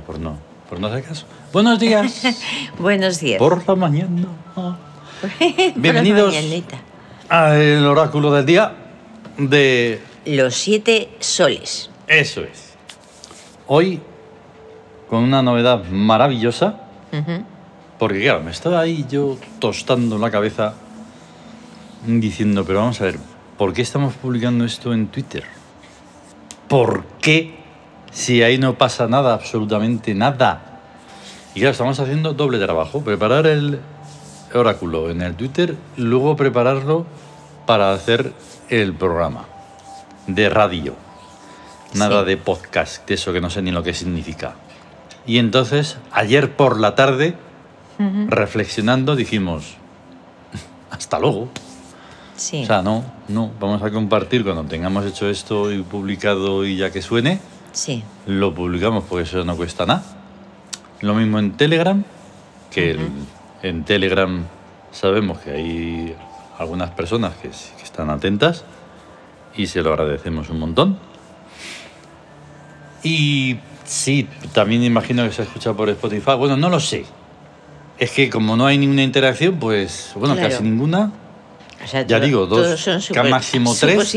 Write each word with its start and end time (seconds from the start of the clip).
por 0.00 0.18
no, 0.18 0.36
por 0.68 0.80
no 0.80 0.88
hacer 0.88 1.04
caso. 1.04 1.26
Buenos 1.52 1.78
días. 1.78 2.22
Buenos 2.78 3.20
días. 3.20 3.38
por 3.38 3.66
la 3.66 3.74
mañana. 3.74 4.28
Bienvenidos 5.76 6.34
al 7.28 7.86
oráculo 7.86 8.32
del 8.32 8.46
día 8.46 8.72
de... 9.36 10.00
Los 10.26 10.54
siete 10.54 11.10
soles. 11.20 11.90
Eso 12.06 12.42
es. 12.42 12.74
Hoy 13.66 14.00
con 15.08 15.22
una 15.22 15.42
novedad 15.42 15.84
maravillosa, 15.84 16.80
porque 17.98 18.22
claro, 18.22 18.42
me 18.42 18.50
estaba 18.50 18.80
ahí 18.80 19.06
yo 19.08 19.38
tostando 19.58 20.18
la 20.18 20.30
cabeza 20.30 20.74
diciendo, 22.06 22.64
pero 22.64 22.80
vamos 22.80 23.00
a 23.00 23.04
ver, 23.04 23.18
¿por 23.56 23.72
qué 23.72 23.82
estamos 23.82 24.14
publicando 24.14 24.64
esto 24.64 24.92
en 24.92 25.08
Twitter? 25.08 25.44
¿Por 26.68 27.04
qué 27.20 27.65
si 28.16 28.42
ahí 28.42 28.56
no 28.56 28.78
pasa 28.78 29.06
nada, 29.08 29.34
absolutamente 29.34 30.14
nada? 30.14 30.80
Y 31.54 31.60
claro, 31.60 31.72
estamos 31.72 32.00
haciendo 32.00 32.32
doble 32.32 32.58
trabajo, 32.58 33.02
preparar 33.02 33.46
el 33.46 33.78
oráculo 34.54 35.10
en 35.10 35.20
el 35.20 35.34
Twitter, 35.34 35.76
luego 35.98 36.34
prepararlo 36.34 37.04
para 37.66 37.92
hacer 37.92 38.32
el 38.70 38.94
programa 38.94 39.44
de 40.26 40.48
radio. 40.48 40.94
Nada 41.92 42.20
Sí. 42.22 42.26
de 42.28 42.36
podcast, 42.38 43.06
de 43.06 43.14
eso 43.16 43.34
que 43.34 43.42
no 43.42 43.50
sé 43.50 43.60
ni 43.60 43.70
lo 43.70 43.82
que 43.82 43.92
significa. 43.92 44.54
Y 45.26 45.36
entonces, 45.36 45.98
ayer 46.10 46.56
por 46.56 46.80
la 46.80 46.94
tarde, 46.94 47.34
reflexionando, 48.28 49.14
dijimos, 49.14 49.76
hasta 50.90 51.18
luego. 51.18 51.48
Sí. 52.36 52.62
O 52.62 52.66
sea, 52.66 52.80
no, 52.80 53.04
no, 53.28 53.50
vamos 53.60 53.82
a 53.82 53.90
compartir 53.90 54.42
cuando 54.42 54.64
tengamos 54.64 55.04
hecho 55.04 55.28
esto 55.28 55.70
y 55.70 55.82
publicado 55.82 56.64
y 56.64 56.76
ya 56.78 56.90
que 56.90 57.02
suene, 57.02 57.40
sí. 57.76 58.02
lo 58.26 58.54
publicamos 58.54 59.04
porque 59.04 59.24
eso 59.24 59.44
no 59.44 59.54
cuesta 59.56 59.84
nada. 59.86 60.02
Lo 61.02 61.14
mismo 61.14 61.38
en 61.38 61.52
Telegram, 61.52 62.02
que 62.70 62.96
en 63.62 63.84
Telegram 63.84 64.44
sabemos 64.92 65.38
que 65.38 65.50
hay 65.50 66.16
algunas 66.58 66.90
personas 66.90 67.34
que, 67.36 67.50
están 67.84 68.10
atentas 68.10 68.64
y 69.56 69.66
se 69.68 69.82
lo 69.82 69.90
agradecemos 69.90 70.48
un 70.50 70.58
montón. 70.58 70.98
Y 73.02 73.58
sí, 73.84 74.28
también 74.52 74.82
imagino 74.82 75.24
que 75.24 75.32
se 75.32 75.42
escucha 75.42 75.72
por 75.74 75.88
Spotify. 75.90 76.32
Bueno, 76.36 76.56
no 76.56 76.68
lo 76.68 76.80
sé. 76.80 77.04
Es 77.98 78.10
que 78.10 78.28
como 78.28 78.56
no 78.56 78.66
hay 78.66 78.76
ninguna 78.78 79.02
interacción, 79.02 79.58
pues, 79.58 80.12
bueno, 80.14 80.34
Claro. 80.34 80.50
casi 80.50 80.62
ninguna, 80.62 81.12
O 81.82 81.86
sea, 81.86 82.02
Ya 82.02 82.16
todo- 82.16 82.26
digo, 82.26 82.46
dos, 82.46 82.88
que 83.12 83.22
máximo 83.22 83.74
tres. 83.78 84.14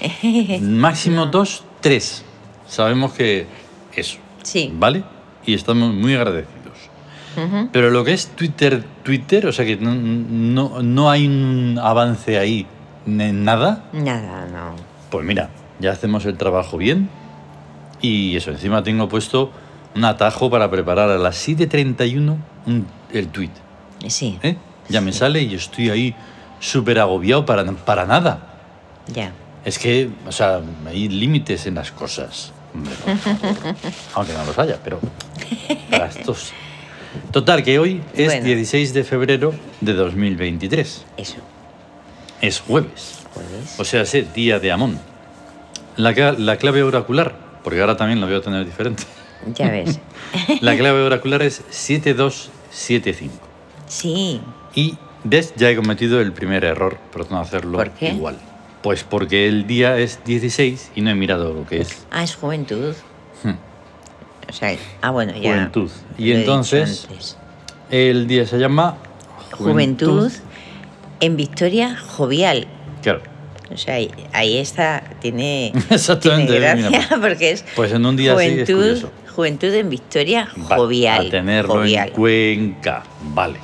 Máximo 0.62 1.26
dos, 1.26 1.62
tres. 1.82 2.24
Sabemos 2.66 3.12
que 3.12 3.46
eso, 3.94 4.18
Sí. 4.42 4.72
¿vale? 4.74 5.04
Y 5.44 5.52
estamos 5.54 5.92
muy 5.92 6.14
agradecidos. 6.14 6.62
Pero 7.72 7.90
lo 7.90 8.04
que 8.04 8.12
es 8.12 8.28
Twitter, 8.28 8.84
Twitter, 9.02 9.46
o 9.46 9.52
sea 9.52 9.64
que 9.64 9.76
no, 9.76 9.94
no, 9.94 10.82
no 10.82 11.10
hay 11.10 11.26
un 11.26 11.78
avance 11.82 12.38
ahí 12.38 12.66
en 13.06 13.44
nada, 13.44 13.84
Nada, 13.92 14.46
no. 14.52 14.76
pues 15.10 15.24
mira, 15.26 15.48
ya 15.80 15.92
hacemos 15.92 16.24
el 16.26 16.36
trabajo 16.36 16.76
bien. 16.76 17.08
Y 18.02 18.36
eso, 18.36 18.50
encima 18.50 18.82
tengo 18.82 19.08
puesto 19.08 19.50
un 19.94 20.04
atajo 20.04 20.50
para 20.50 20.70
preparar 20.70 21.08
a 21.10 21.16
las 21.18 21.36
7.31 21.48 22.36
un- 22.66 22.86
el 23.12 23.28
tweet. 23.28 23.50
Sí. 24.08 24.38
¿eh? 24.42 24.56
Ya 24.88 25.00
me 25.00 25.12
sale 25.12 25.40
y 25.42 25.54
estoy 25.54 25.88
ahí 25.88 26.14
súper 26.60 26.98
agobiado 26.98 27.46
para, 27.46 27.64
para 27.64 28.04
nada. 28.04 28.58
Ya. 29.06 29.32
Es 29.64 29.78
que, 29.78 30.10
o 30.26 30.32
sea, 30.32 30.60
hay 30.86 31.08
límites 31.08 31.66
en 31.66 31.76
las 31.76 31.92
cosas. 31.92 32.52
Aunque 34.14 34.32
no 34.32 34.44
los 34.44 34.58
haya, 34.58 34.78
pero 34.82 34.98
para 35.90 36.06
estos. 36.06 36.52
Total, 37.30 37.62
que 37.62 37.78
hoy 37.78 38.00
es 38.14 38.26
Bueno. 38.26 38.44
16 38.46 38.94
de 38.94 39.04
febrero 39.04 39.54
de 39.80 39.92
2023. 39.92 41.04
Eso. 41.16 41.36
Es 42.40 42.60
jueves. 42.60 43.20
Jueves. 43.34 43.74
O 43.78 43.84
sea, 43.84 44.02
es 44.02 44.34
día 44.34 44.58
de 44.58 44.72
Amón. 44.72 44.98
La, 45.96 46.12
la 46.32 46.56
clave 46.56 46.82
oracular, 46.82 47.34
porque 47.62 47.80
ahora 47.80 47.96
también 47.96 48.20
la 48.20 48.26
voy 48.26 48.36
a 48.36 48.40
tener 48.40 48.64
diferente. 48.64 49.04
Ya 49.54 49.70
ves. 49.70 49.98
La 50.60 50.76
clave 50.76 51.02
oracular 51.02 51.42
es 51.42 51.62
7275. 51.70 53.34
Sí. 53.88 54.40
Y 54.74 54.96
ves, 55.24 55.52
ya 55.56 55.68
he 55.68 55.76
cometido 55.76 56.20
el 56.20 56.32
primer 56.32 56.64
error 56.64 56.96
por 57.12 57.30
no 57.30 57.40
hacerlo 57.40 57.78
¿Por 57.78 57.90
qué? 57.90 58.10
igual. 58.10 58.38
Pues 58.82 59.04
porque 59.04 59.46
el 59.46 59.66
día 59.66 59.98
es 59.98 60.20
16 60.24 60.92
y 60.96 61.02
no 61.02 61.10
he 61.10 61.14
mirado 61.14 61.52
lo 61.52 61.66
que 61.66 61.80
es 61.82 62.04
Ah, 62.10 62.24
es 62.24 62.34
juventud. 62.34 62.94
Hmm. 63.44 63.54
O 64.48 64.52
sea, 64.52 64.76
ah, 65.00 65.10
bueno, 65.10 65.32
ya. 65.34 65.52
Juventud. 65.52 65.90
Y 66.18 66.32
entonces-. 66.32 67.06
El 67.90 68.26
día 68.26 68.46
se 68.46 68.58
llama 68.58 68.96
Juventud 69.52 70.32
en 71.20 71.36
Victoria 71.36 71.96
Jovial. 71.96 72.66
Claro. 73.02 73.20
O 73.70 73.76
sea, 73.76 73.94
ahí, 73.94 74.10
ahí 74.32 74.58
está, 74.58 75.02
tiene, 75.20 75.72
Exactamente, 75.90 76.52
tiene 76.52 76.74
mira, 76.74 76.90
gracia 76.90 77.18
porque 77.20 77.52
es 77.52 77.64
Pues 77.76 77.92
en 77.92 78.04
un 78.04 78.16
día 78.16 78.34
así 78.34 78.60
es 78.60 78.70
juventud, 78.70 79.08
juventud 79.34 79.72
en 79.74 79.88
Victoria 79.90 80.48
Jovial. 80.68 81.26
A 81.26 81.30
tenerlo 81.30 81.74
jovial. 81.74 82.08
en 82.08 82.14
Cuenca. 82.14 83.02
Vale. 83.34 83.58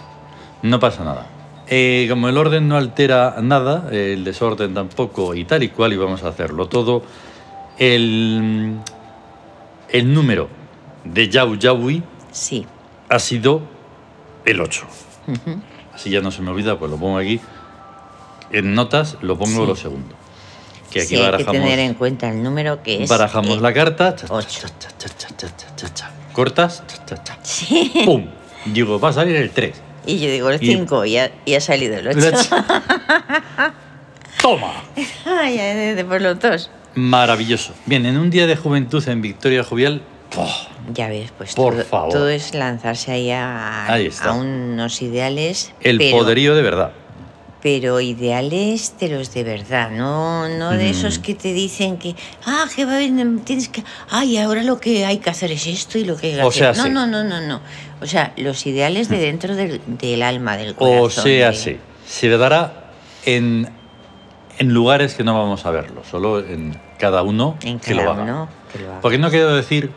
No 0.63 0.79
pasa 0.79 1.05
nada. 1.05 1.27
Eh, 1.71 2.07
como 2.09 2.29
el 2.29 2.37
orden 2.39 2.67
no 2.69 2.77
altera 2.77 3.37
nada, 3.43 3.89
el 3.93 4.25
desorden 4.25 4.73
tampoco 4.75 5.35
y 5.35 5.45
tal 5.45 5.63
y 5.63 5.69
cual, 5.69 5.93
y 5.93 5.97
vamos 5.97 6.23
a 6.23 6.29
hacerlo 6.29 6.67
todo. 6.69 7.03
El, 7.79 8.77
el 9.91 10.15
número 10.15 10.49
de 11.05 11.29
Yau 11.29 11.57
Yaui 11.57 12.03
Sí. 12.33 12.67
ha 13.09 13.19
sido 13.19 13.63
el 14.45 14.61
8. 14.61 14.87
Ujú. 15.29 15.61
Así 15.95 16.11
ya 16.11 16.21
no 16.21 16.31
se 16.31 16.43
me 16.43 16.51
olvida, 16.51 16.79
pues 16.79 16.91
lo 16.91 16.97
pongo 16.97 17.19
aquí. 17.19 17.41
En 18.53 18.75
notas 18.75 19.17
lo 19.21 19.37
pongo 19.37 19.61
Sí. 19.63 19.67
lo 19.67 19.77
segundo. 19.77 20.15
Que 20.91 21.01
aquí 21.01 21.09
Sí, 21.09 21.15
hay 21.17 21.21
que 21.21 21.27
barajamos, 21.31 21.53
tener 21.53 21.79
en 21.81 21.95
cuenta 21.95 22.31
el 22.31 22.43
número 22.43 22.83
que 22.83 23.03
es. 23.03 23.11
barajamos 23.11 23.59
eh, 23.59 23.61
la 23.61 23.75
carta. 23.75 24.17
cha, 24.17 24.27
cha, 24.27 24.39
cha, 24.39 24.69
cha, 24.79 25.09
cha, 25.09 25.29
cha, 25.37 25.57
cha, 25.57 25.77
cha, 25.77 25.95
cha. 25.95 26.11
Cortas. 26.33 26.83
cha, 26.87 27.05
cha, 27.05 27.23
cha. 27.23 27.39
Sí. 27.43 27.93
¡Pum! 28.07 28.25
Digo, 28.65 28.99
va 28.99 29.11
a 29.11 29.13
salir 29.13 29.37
el 29.37 29.51
3. 29.51 29.83
Y 30.07 30.19
yo 30.19 30.31
digo 30.31 30.51
el 30.51 30.63
Y- 30.63 30.67
5 30.67 31.05
y, 31.05 31.17
ha, 31.19 31.31
y 31.45 31.55
ha 31.55 31.61
salido 31.61 31.97
el 31.99 32.09
8. 32.09 32.21
¡Toma! 34.43 34.73
Ay, 35.27 35.57
ya, 35.57 35.75
de- 35.75 36.05
por 36.05 36.21
los 36.21 36.39
dos. 36.39 36.71
Maravilloso. 36.95 37.73
Bien, 37.87 38.07
en 38.07 38.17
un 38.17 38.31
día 38.31 38.47
de 38.47 38.57
juventud 38.57 39.07
en 39.09 39.21
Victoria 39.23 39.63
Jovial. 39.65 40.03
Ya 40.93 41.09
ves, 41.09 41.33
pues 41.37 41.55
Por 41.55 41.75
todo, 41.75 41.85
favor. 41.85 42.13
todo 42.13 42.29
es 42.29 42.55
lanzarse 42.55 43.13
ahí 43.13 43.31
a, 43.31 43.87
Ahí 43.93 44.07
está. 44.07 44.31
a 44.31 44.33
unos 44.35 45.01
ideales. 45.03 45.73
el 45.81 45.99
pero, 45.99 46.19
poderío 46.19 46.55
de 46.55 46.63
verdad. 46.63 46.93
Pero 47.71 48.01
ideales 48.01 48.95
de 48.99 49.11
los 49.11 49.35
de 49.35 49.45
verdad, 49.45 49.91
no, 49.91 50.49
no 50.49 50.71
de 50.71 50.87
Mm. 50.87 50.91
esos 50.91 51.19
que 51.19 51.35
te 51.35 51.53
dicen 51.53 51.99
que, 51.99 52.17
ah, 52.47 52.65
que 52.75 52.87
va 52.87 52.95
a 52.95 52.97
venir, 52.99 53.41
tienes 53.45 53.69
que, 53.69 53.85
ay, 54.09 54.39
ahora 54.39 54.63
lo 54.63 54.81
que 54.81 55.05
hay 55.05 55.19
que 55.19 55.29
hacer 55.29 55.53
es 55.53 55.67
esto 55.67 55.99
y 55.99 56.05
lo 56.05 56.17
que 56.17 56.29
hay 56.29 56.35
que 56.37 56.43
O 56.43 56.49
hacer. 56.49 56.75
sea, 56.75 56.83
no, 56.83 56.89
sí. 56.89 56.91
no, 56.91 57.07
no, 57.07 57.23
no, 57.25 57.43
no. 57.43 57.61
O 58.01 58.07
sea, 58.07 58.33
los 58.39 58.67
ideales 58.67 59.11
de 59.11 59.19
dentro 59.19 59.55
del, 59.55 59.83
del 59.87 60.23
alma, 60.23 60.57
del 60.57 60.75
corazón. 60.77 61.03
O 61.05 61.11
sea, 61.11 61.51
de- 61.51 61.57
sí. 61.57 61.77
Se 62.07 62.31
dará 62.39 62.91
en, 63.27 63.69
en 64.59 64.69
lugares 64.73 65.13
que 65.15 65.23
no 65.23 65.35
vamos 65.39 65.67
a 65.67 65.71
verlo, 65.71 66.03
solo 66.11 66.39
en 66.41 66.81
cada 66.99 67.21
uno 67.23 67.59
En 67.65 67.81
que 67.81 67.95
cada 67.95 68.13
uno 68.13 68.49
que 68.73 68.79
lo 68.79 68.89
haga. 68.93 69.01
Porque 69.03 69.19
no 69.19 69.29
quiero 69.29 69.55
decir, 69.55 69.91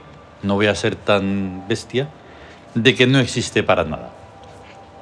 no 0.44 0.56
voy 0.56 0.68
a 0.68 0.76
ser 0.76 0.98
tan 0.98 1.70
bestia, 1.70 2.10
de 2.76 2.96
que 2.96 3.08
no 3.08 3.20
existe 3.20 3.64
para 3.64 3.86
nada. 3.86 4.12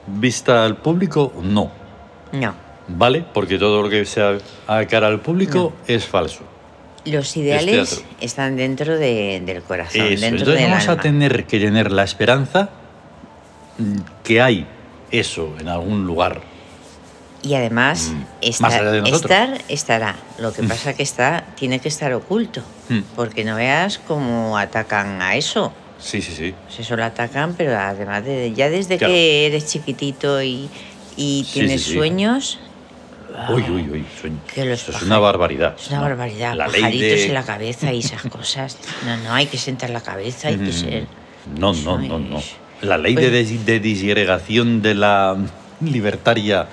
Vista 0.06 0.64
al 0.66 0.78
público, 0.78 1.34
no. 1.42 1.79
No. 2.32 2.54
¿Vale? 2.88 3.24
Porque 3.34 3.58
todo 3.58 3.84
lo 3.84 3.90
que 3.90 4.04
sea 4.06 4.38
a 4.68 4.86
cara 4.86 5.08
al 5.08 5.20
público 5.22 5.74
es 5.88 6.06
falso. 6.06 6.42
Los 7.06 7.36
ideales 7.38 8.04
están 8.20 8.56
dentro 8.56 8.98
de- 8.98 9.42
del 9.46 9.62
corazón, 9.64 10.02
Eso. 10.02 10.22
dentro 10.22 10.28
Entonces 10.40 10.62
del 10.62 10.70
vamos 10.72 10.88
alma. 10.90 11.00
a 11.00 11.04
tener 11.04 11.46
que 11.46 11.60
tener 11.60 11.92
la 11.92 12.04
esperanza 12.04 12.70
mm, 13.78 13.96
que 14.24 14.42
hay 14.42 14.68
eso 15.12 15.54
en 15.60 15.70
algún 15.70 16.06
lugar. 16.06 16.42
Y 17.42 17.54
además, 17.54 18.12
Mm, 18.14 18.24
estar, 18.42 19.62
estará. 19.70 20.16
Lo 20.40 20.52
que 20.52 20.62
pasa 20.64 20.94
que 20.94 21.04
está, 21.04 21.46
tiene 21.56 21.80
que 21.80 21.88
estar 21.88 22.12
oculto. 22.14 22.62
Mm. 22.90 23.00
Porque 23.16 23.46
no 23.46 23.56
veas 23.56 23.98
cómo 24.00 24.58
atacan 24.58 25.22
a 25.22 25.36
eso. 25.36 25.72
Sí, 26.00 26.22
sí, 26.22 26.34
sí. 26.36 26.54
Pues 26.66 26.80
eso 26.82 26.98
lo 26.98 27.06
atacan, 27.06 27.54
pero 27.58 27.78
además 27.78 28.26
de 28.26 28.52
ya 28.54 28.70
desde 28.70 28.98
Claro. 28.98 29.14
que 29.14 29.46
eres 29.46 29.68
chiquitito 29.68 30.42
y, 30.44 30.70
y 31.20 31.44
Sí, 31.46 31.54
tienes 31.60 31.84
sí, 31.84 31.90
sí. 31.92 31.98
sueños, 31.98 32.60
Uy, 33.50 33.64
uy, 33.70 33.90
uy. 33.92 34.06
sueño. 34.20 34.38
Que 34.54 34.66
los 34.66 34.82
Eso 34.82 34.92
es 34.98 35.04
una 35.04 35.20
barbaridad. 35.20 35.76
es 35.80 35.88
una 35.90 35.98
¿no? 35.98 36.04
barbaridad. 36.04 36.56
La 36.56 36.68
ley 36.68 37.00
de... 37.00 37.26
en 37.28 37.34
la 37.34 37.44
cabeza 37.44 37.94
y 37.94 38.00
esas 38.00 38.24
cosas. 38.24 38.78
No, 39.06 39.16
no, 39.18 39.34
hay 39.34 39.46
que 39.46 39.58
sentar 39.58 39.90
la 39.92 40.02
cabeza, 40.02 40.48
hay 40.50 40.58
que 40.58 40.72
Mm, 40.72 40.74
ser. 40.74 41.08
No, 41.58 41.74
no, 41.74 41.98
no, 42.00 42.20
no. 42.20 42.42
La 42.82 42.98
ley 42.98 43.16
de, 43.16 43.30
des- 43.30 43.66
de 43.66 43.80
disgregación 43.80 44.82
de 44.82 44.96
la 44.96 45.38
libertaria 45.82 46.68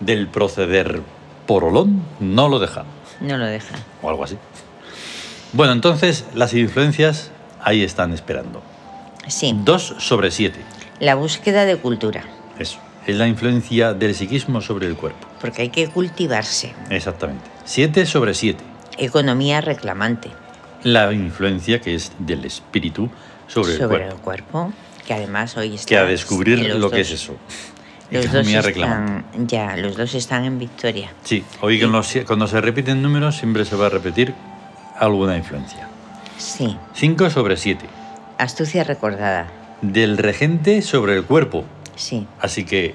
del 0.00 0.28
proceder 0.28 1.00
porolón 1.46 2.02
no 2.20 2.48
lo 2.48 2.58
deja. 2.58 2.84
No 3.20 3.36
lo 3.36 3.46
deja. 3.46 3.74
O 4.02 4.08
algo 4.10 4.24
así. 4.24 4.36
Bueno, 5.52 5.72
entonces 5.72 6.24
las 6.34 6.54
influencias 6.54 7.30
ahí 7.62 7.82
están 7.82 8.12
esperando. 8.12 8.62
Sí, 9.28 9.52
2 9.54 9.94
sobre 9.98 10.30
7. 10.30 10.58
la 11.00 11.14
búsqueda 11.16 11.64
de 11.64 11.76
cultura, 11.76 12.24
Eso. 12.58 12.78
Es 13.06 13.16
la 13.16 13.26
influencia 13.26 13.94
del 13.94 14.14
psiquismo 14.14 14.60
sobre 14.60 14.86
el 14.86 14.96
cuerpo. 14.96 15.26
porque 15.40 15.62
hay 15.62 15.68
que 15.70 15.88
cultivarse. 15.88 16.72
Exactamente. 16.90 17.44
7 17.64 18.06
sobre 18.06 18.32
7. 18.34 18.62
Economía 18.98 19.60
reclamante 19.60 20.30
La 20.84 21.12
influencia 21.12 21.80
que 21.80 21.94
es 21.94 22.12
del 22.18 22.44
espíritu 22.44 23.10
sobre, 23.48 23.76
sobre 23.76 24.04
el 24.04 24.12
el 24.12 24.18
cuerpo. 24.18 24.52
cuerpo, 24.52 24.72
que 25.06 25.14
además 25.14 25.56
hoy 25.56 25.74
está 25.74 25.88
Que 25.88 25.98
a 25.98 26.04
descubrir 26.04 26.58
lo 26.76 26.90
que 26.90 27.00
es 27.00 27.10
eso. 27.10 27.34
Los 28.10 28.24
dos 28.26 28.34
Economía 28.34 28.62
reclamante. 28.62 29.24
están, 29.30 29.48
ya, 29.48 29.76
los 29.78 29.96
dos 29.96 30.14
están 30.14 30.44
en 30.44 30.58
victoria. 30.58 31.10
Sí, 31.24 31.42
hoy 31.62 31.80
los- 31.80 32.14
cuando 32.26 32.46
se 32.46 32.60
repiten 32.60 33.00
números 33.02 33.36
siempre 33.36 33.64
se 33.64 33.74
va 33.74 33.86
a 33.86 33.88
repetir 33.88 34.34
alguna 34.98 35.36
influencia. 35.36 35.88
Sí, 36.38 36.76
5 36.94 37.30
sobre 37.30 37.56
7. 37.56 37.86
astucia 38.38 38.84
recordada. 38.84 39.46
Del 39.80 40.18
regente 40.18 40.82
sobre 40.82 41.16
el 41.16 41.24
cuerpo. 41.24 41.64
Sí. 42.02 42.26
Así 42.40 42.64
que 42.64 42.94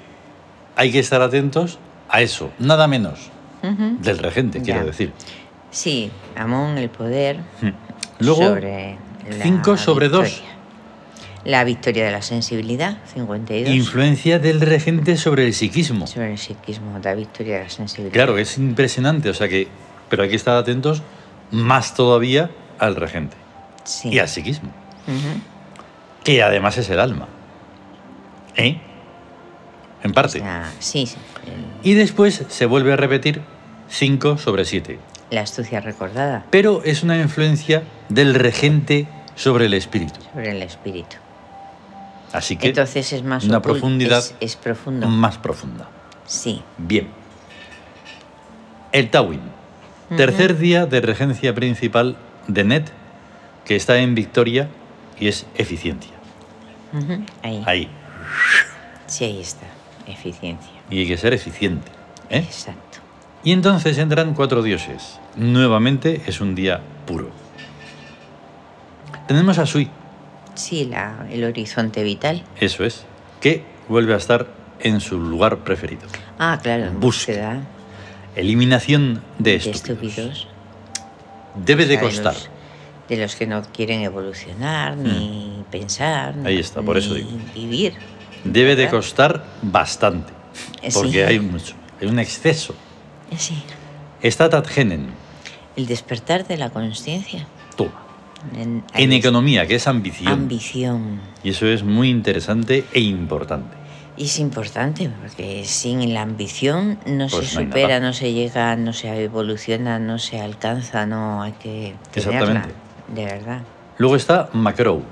hay 0.76 0.92
que 0.92 0.98
estar 0.98 1.22
atentos 1.22 1.78
a 2.10 2.20
eso, 2.20 2.50
nada 2.58 2.86
menos. 2.86 3.30
Del 3.62 4.18
regente, 4.18 4.60
quiero 4.62 4.84
decir. 4.84 5.12
Sí, 5.70 6.10
Amón, 6.36 6.76
el 6.78 6.90
poder. 6.90 7.38
Luego, 8.20 8.42
sobre 8.42 8.96
la 9.36 9.42
5 9.44 9.76
sobre 9.78 10.08
2. 10.08 10.24
victoria. 10.24 10.54
La 11.44 11.64
victoria 11.64 12.04
de 12.04 12.12
la 12.12 12.20
sensibilidad, 12.22 12.98
52. 13.14 13.74
Influencia 13.74 14.38
del 14.38 14.60
regente 14.60 15.16
sobre 15.16 15.46
el 15.46 15.54
psiquismo. 15.54 16.06
sobre 16.06 16.32
el 16.32 16.38
psiquismo, 16.38 16.98
la 17.02 17.14
victoria 17.14 17.56
de 17.58 17.64
la 17.64 17.70
sensibilidad. 17.70 18.12
Claro, 18.12 18.36
es 18.38 18.58
impresionante, 18.58 19.30
o 19.30 19.34
sea 19.34 19.48
que, 19.48 19.68
pero 20.10 20.22
hay 20.24 20.28
que 20.28 20.36
estar 20.36 20.56
atentos 20.56 21.02
más 21.50 21.94
todavía 21.94 22.50
al 22.78 22.94
regente 22.96 23.36
Sí. 23.84 24.10
y 24.10 24.18
al 24.18 24.28
psiquismo, 24.28 24.70
que 26.22 26.42
además 26.42 26.76
es 26.76 26.90
el 26.90 27.00
alma. 27.00 27.26
¿Eh? 28.56 28.80
En 30.02 30.12
parte. 30.12 30.38
O 30.38 30.42
sea, 30.42 30.70
sí, 30.78 31.06
sí, 31.06 31.16
Y 31.82 31.94
después 31.94 32.44
se 32.48 32.66
vuelve 32.66 32.92
a 32.92 32.96
repetir 32.96 33.40
5 33.88 34.38
sobre 34.38 34.64
7. 34.64 34.98
la 35.30 35.40
astucia 35.42 35.80
recordada 35.80 36.44
Pero 36.50 36.82
es 36.84 37.02
una 37.02 37.18
influencia 37.18 37.82
del 38.08 38.34
regente 38.34 39.06
sobre 39.34 39.66
el 39.66 39.74
espíritu. 39.74 40.20
sobre 40.32 40.50
el 40.52 40.62
espíritu. 40.62 41.16
Así 42.32 42.56
que 42.56 42.68
Entonces 42.68 43.12
es 43.12 43.22
más 43.22 43.44
una 43.44 43.62
profundidad 43.62 44.18
Es, 44.18 44.34
es 44.40 44.56
profundo. 44.56 45.06
más 45.08 45.38
profunda. 45.38 45.88
Sí. 46.26 46.62
Bien. 46.76 47.08
El 48.92 49.10
Tawin. 49.10 49.40
Tercer 50.16 50.56
día 50.58 50.86
de 50.86 51.00
regencia 51.02 51.54
principal 51.54 52.16
de 52.46 52.64
NET, 52.64 52.90
que 53.66 53.76
está 53.76 53.98
en 53.98 54.14
Victoria 54.14 54.68
y 55.20 55.28
es 55.28 55.44
eficiencia. 55.56 56.12
Ahí. 57.42 57.62
Ahí. 57.66 57.88
Sí, 59.06 59.24
ahí 59.24 59.40
está. 59.40 59.66
Eficiencia. 60.08 60.70
Y 60.90 61.00
hay 61.00 61.06
que 61.06 61.16
ser 61.16 61.32
eficiente. 61.34 61.88
¿eh? 62.30 62.38
Exacto. 62.38 62.98
Y 63.44 63.52
entonces 63.52 63.98
entran 63.98 64.34
cuatro 64.34 64.62
dioses. 64.62 65.20
Nuevamente 65.36 66.22
es 66.26 66.40
un 66.40 66.54
día 66.54 66.80
puro. 67.06 67.30
Tenemos 69.26 69.58
a 69.58 69.66
Sui, 69.66 69.88
Sí, 70.54 70.86
la, 70.86 71.26
el 71.30 71.44
horizonte 71.44 72.02
vital. 72.02 72.42
eso 72.58 72.84
es, 72.84 73.04
que 73.40 73.62
vuelve 73.88 74.14
a 74.14 74.16
estar 74.16 74.48
en 74.80 75.00
su 75.00 75.18
lugar 75.18 75.58
preferido. 75.58 76.02
Ah, 76.38 76.58
claro, 76.60 76.90
Búsqueda. 76.92 77.60
Eliminación 78.34 79.22
de 79.38 79.50
de 79.52 79.56
estúpidos. 79.56 79.88
estúpidos. 80.18 80.48
Debe 81.64 81.86
de 81.86 81.96
O 81.96 81.98
sea, 81.98 82.08
costar. 82.08 82.34
los- 82.34 82.50
De 83.08 83.16
los, 83.16 83.36
que 83.36 83.46
no 83.46 83.62
quieren 83.72 84.02
evolucionar, 84.02 84.96
ni 84.96 85.64
pensar, 85.70 86.36
Mm. 86.36 86.46
Ahí 86.46 86.58
está, 86.58 86.82
por 86.82 86.98
eso 86.98 87.14
ni 87.14 87.20
digo. 87.20 87.30
vivir. 87.54 87.94
Debe 88.44 88.76
de 88.76 88.88
costar 88.88 89.44
bastante. 89.62 90.32
Eh, 90.82 90.90
Porque 90.92 91.10
sí. 91.12 91.20
hay 91.20 91.40
mucho. 91.40 91.74
Hay 92.00 92.08
un 92.08 92.18
exceso. 92.18 92.74
Eh, 93.30 93.36
Sí. 93.38 93.62
Está 94.22 94.48
Tatgenen. 94.48 95.06
El 95.76 95.86
despertar 95.86 96.46
de 96.46 96.56
la 96.56 96.70
conciencia. 96.70 97.46
Toma. 97.76 97.92
En, 98.56 98.84
En 98.94 99.12
economía, 99.12 99.66
que 99.66 99.76
es 99.76 99.86
ambición. 99.86 100.32
Ambición. 100.32 101.20
Y 101.44 101.50
eso 101.50 101.66
es 101.66 101.82
muy 101.84 102.08
interesante 102.08 102.84
e 102.92 103.00
importante. 103.00 103.76
Y 104.16 104.24
es 104.24 104.40
importante, 104.40 105.08
porque 105.20 105.64
sin 105.64 106.12
la 106.12 106.22
ambición 106.22 106.98
no 107.06 107.28
Pues 107.28 107.50
se 107.50 107.60
no 107.60 107.66
supera, 107.68 108.00
no 108.00 108.12
se 108.12 108.32
llega, 108.32 108.74
no 108.74 108.92
se 108.92 109.22
evoluciona, 109.22 110.00
no 110.00 110.18
se 110.18 110.40
alcanza, 110.40 111.06
no 111.06 111.42
hay 111.42 111.52
que 111.52 111.94
tenerla. 112.10 112.38
Exactamente. 112.40 112.74
De 113.14 113.24
verdad. 113.24 113.62
Luego 113.98 114.16
está 114.16 114.48
Macrow. 114.52 115.02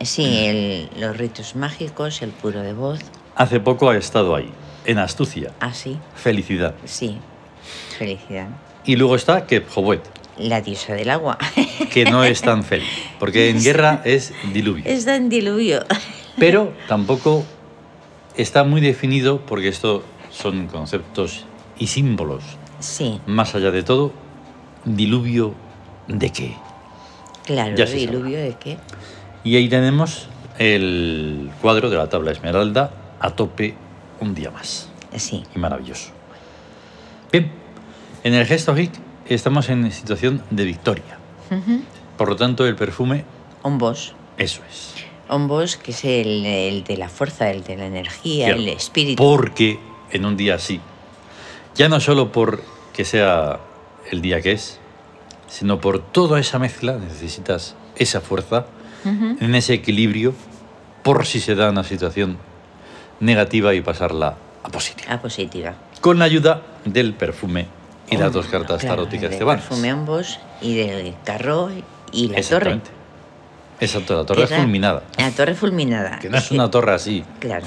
Sí, 0.00 0.24
el- 0.46 0.88
los 0.98 1.16
ritos 1.16 1.56
mágicos, 1.56 2.22
el 2.22 2.30
puro 2.30 2.60
de 2.62 2.72
voz. 2.72 3.00
Hace 3.34 3.60
poco 3.60 3.90
ha 3.90 3.96
estado 3.96 4.34
ahí, 4.34 4.50
en 4.84 4.98
astucia, 4.98 5.52
Ah, 5.60 5.72
sí, 5.74 5.98
felicidad. 6.14 6.74
sí. 6.84 7.18
Felicidad. 7.98 8.48
Y 8.84 8.96
luego 8.96 9.16
está 9.16 9.46
Kepjobuet, 9.46 10.00
La 10.38 10.60
diosa 10.60 10.94
del 10.94 11.10
agua. 11.10 11.36
que 11.92 12.04
no 12.04 12.22
es 12.24 12.40
tan 12.42 12.62
feliz, 12.64 12.88
porque 13.18 13.50
en 13.50 13.62
guerra 13.62 14.02
es 14.04 14.32
diluvio. 14.52 14.84
Está 14.86 15.16
en 15.16 15.28
diluvio. 15.28 15.84
Pero 16.38 16.72
tampoco 16.88 17.44
está 18.36 18.62
muy 18.64 18.80
definido, 18.80 19.40
porque 19.40 19.68
esto 19.68 20.04
son 20.30 20.68
conceptos 20.68 21.44
y 21.78 21.88
símbolos. 21.88 22.44
Sí, 22.78 23.20
Más 23.26 23.54
allá 23.56 23.72
de 23.72 23.82
todo, 23.82 24.12
diluvio 24.84 25.54
de 26.06 26.30
qué. 26.30 26.54
claro, 27.44 27.74
Ya 27.76 27.84
diluvio 27.86 28.38
de 28.38 28.54
qué. 28.60 28.78
Y 29.44 29.56
ahí 29.56 29.68
tenemos 29.68 30.28
el 30.58 31.50
cuadro 31.62 31.90
de 31.90 31.96
la 31.96 32.08
tabla 32.08 32.32
esmeralda 32.32 32.90
a 33.20 33.30
tope 33.30 33.74
un 34.20 34.34
día 34.34 34.50
más. 34.50 34.88
Sí, 35.16 35.44
Y 35.54 35.58
maravilloso. 35.58 36.10
Bien, 37.32 37.50
en 38.24 38.34
el 38.34 38.46
gesto 38.46 38.76
hic 38.76 38.92
estamos 39.26 39.68
en 39.68 39.90
situación 39.92 40.42
de 40.50 40.64
victoria. 40.64 41.18
Por 42.16 42.28
lo 42.28 42.36
tanto, 42.36 42.66
el 42.66 42.76
perfume, 42.76 43.24
un 43.62 43.78
boss. 43.78 44.14
eso 44.36 44.60
es. 44.68 44.94
Un 45.30 45.46
boss 45.48 45.76
que 45.76 45.92
es 45.92 46.04
el, 46.04 46.44
el 46.44 46.84
de 46.84 46.96
la 46.96 47.08
fuerza, 47.08 47.50
el 47.50 47.62
de 47.64 47.76
la 47.76 47.86
energía, 47.86 48.46
Claro, 48.46 48.60
el 48.60 48.68
espíritu. 48.68 49.22
Porque 49.22 49.78
en 50.10 50.24
un 50.24 50.36
día 50.36 50.54
así, 50.56 50.80
ya 51.74 51.88
no 51.88 52.00
solo 52.00 52.32
por 52.32 52.62
que 52.92 53.04
sea 53.04 53.60
el 54.10 54.20
día 54.20 54.40
que 54.40 54.52
es, 54.52 54.78
sino 55.48 55.80
por 55.80 56.00
toda 56.00 56.40
esa 56.40 56.58
mezcla, 56.58 56.96
necesitas 56.96 57.76
esa 57.96 58.20
fuerza, 58.20 58.66
En 59.04 59.54
ese 59.54 59.74
equilibrio, 59.74 60.34
por 61.02 61.24
si 61.26 61.40
se 61.40 61.54
da 61.54 61.70
una 61.70 61.84
situación 61.84 62.38
negativa 63.20 63.74
y 63.74 63.80
pasarla 63.80 64.36
a 64.62 64.68
positiva. 64.68 65.12
Ah, 65.12 65.20
positiva. 65.20 65.74
Con 66.00 66.18
la 66.18 66.24
ayuda 66.26 66.62
del 66.84 67.14
perfume 67.14 67.66
y 68.10 68.16
las 68.16 68.32
dos 68.32 68.46
cartas 68.46 68.80
Claro, 68.80 68.96
taróticas 69.04 69.30
de 69.30 69.44
Barnes. 69.44 69.64
perfume 69.66 69.94
un 69.94 70.06
boss 70.06 70.38
y 70.60 70.76
del 70.76 71.14
carro 71.24 71.70
y 72.12 72.28
la 72.28 72.34
torre. 72.34 72.38
Exactamente. 72.40 72.90
Exacto, 73.80 74.16
la 74.16 74.24
torre 74.26 74.46
fulminada. 74.46 75.02
La 75.16 75.30
torre 75.30 75.54
fulminada. 75.54 76.18
Que 76.18 76.28
no 76.28 76.38
es 76.38 76.50
una 76.50 76.70
torre 76.70 76.92
así. 76.94 77.24
Claro. 77.38 77.66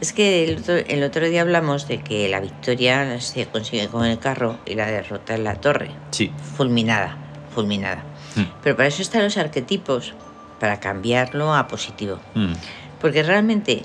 Es 0.00 0.12
que 0.12 0.44
el 0.44 0.58
otro, 0.58 0.76
el 0.76 1.02
otro 1.02 1.28
día 1.28 1.42
hablamos 1.42 1.88
de 1.88 1.98
que 2.00 2.28
la 2.28 2.40
victoria 2.40 3.20
se 3.20 3.46
consigue 3.46 3.88
con 3.88 4.04
el 4.06 4.18
carro 4.18 4.58
y 4.64 4.74
la 4.74 4.86
derrota 4.86 5.34
en 5.34 5.44
la 5.44 5.56
torre. 5.56 5.90
Sí. 6.12 6.30
Fulminada, 6.56 7.16
fulminada. 7.54 8.04
Mm, 8.36 8.42
Pero 8.62 8.76
para 8.76 8.88
eso 8.88 9.02
están 9.02 9.24
los 9.24 9.36
arquetipos, 9.36 10.14
para 10.58 10.80
cambiarlo 10.80 11.54
a 11.54 11.66
positivo. 11.68 12.18
mm, 12.34 12.52
Porque 13.00 13.22
realmente 13.22 13.82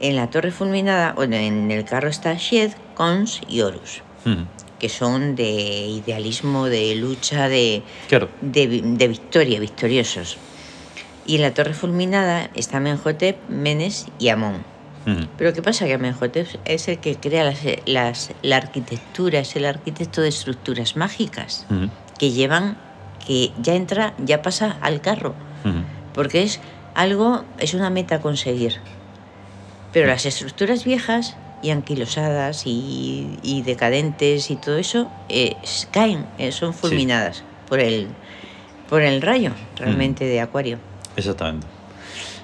en 0.00 0.16
la 0.16 0.28
torre 0.28 0.50
fulminada, 0.50 1.12
bueno, 1.12 1.36
en 1.36 1.70
el 1.70 1.84
carro 1.84 2.08
está 2.08 2.34
Shed, 2.34 2.72
Cons 2.94 3.40
y 3.48 3.60
Horus, 3.60 4.02
mm. 4.24 4.42
que 4.78 4.88
son 4.88 5.36
de 5.36 5.86
idealismo, 5.86 6.66
de 6.66 6.94
lucha, 6.96 7.48
de, 7.48 7.82
Claro. 8.08 8.28
de, 8.40 8.66
vi- 8.66 8.82
de 8.84 9.08
victoria, 9.08 9.60
victoriosos. 9.60 10.36
Y 11.26 11.36
en 11.36 11.42
la 11.42 11.54
torre 11.54 11.74
fulminada 11.74 12.50
está 12.54 12.78
Menhotep, 12.80 13.36
Menes 13.48 14.06
y 14.18 14.28
Amón. 14.28 14.64
mm. 15.06 15.24
Pero 15.38 15.52
¿qué 15.52 15.62
pasa? 15.62 15.86
Que 15.86 15.94
Amenhotep 15.94 16.46
es 16.64 16.88
el 16.88 16.98
que 16.98 17.16
crea 17.16 17.44
las, 17.44 17.58
las- 17.86 18.32
la 18.42 18.56
arquitectura, 18.56 19.38
es 19.40 19.54
el 19.56 19.64
arquitecto 19.64 20.20
de 20.22 20.28
estructuras 20.28 20.96
mágicas 20.96 21.66
que 22.18 22.30
llevan, 22.32 22.76
que 23.26 23.52
ya 23.62 23.74
entra, 23.74 24.14
ya 24.18 24.42
pasa 24.42 24.76
al 24.80 25.00
carro. 25.00 25.34
Porque 26.16 26.42
es 26.42 26.58
algo, 26.94 27.44
es 27.58 27.74
una 27.74 27.90
meta 27.90 28.16
a 28.16 28.20
conseguir. 28.20 28.80
Pero 29.92 30.08
las 30.08 30.26
estructuras 30.26 30.84
viejas 30.84 31.36
y 31.62 31.70
anquilosadas 31.70 32.66
y, 32.66 33.38
y 33.42 33.62
decadentes 33.62 34.50
y 34.50 34.56
todo 34.56 34.76
eso 34.78 35.08
eh, 35.28 35.54
caen, 35.92 36.26
eh, 36.38 36.50
son 36.52 36.74
fulminadas 36.74 37.44
por, 37.68 37.78
el, 37.80 38.08
por 38.90 39.02
el 39.02 39.22
rayo 39.22 39.52
realmente 39.76 40.24
de 40.24 40.40
Acuario. 40.40 40.78
Exactamente. 41.16 41.66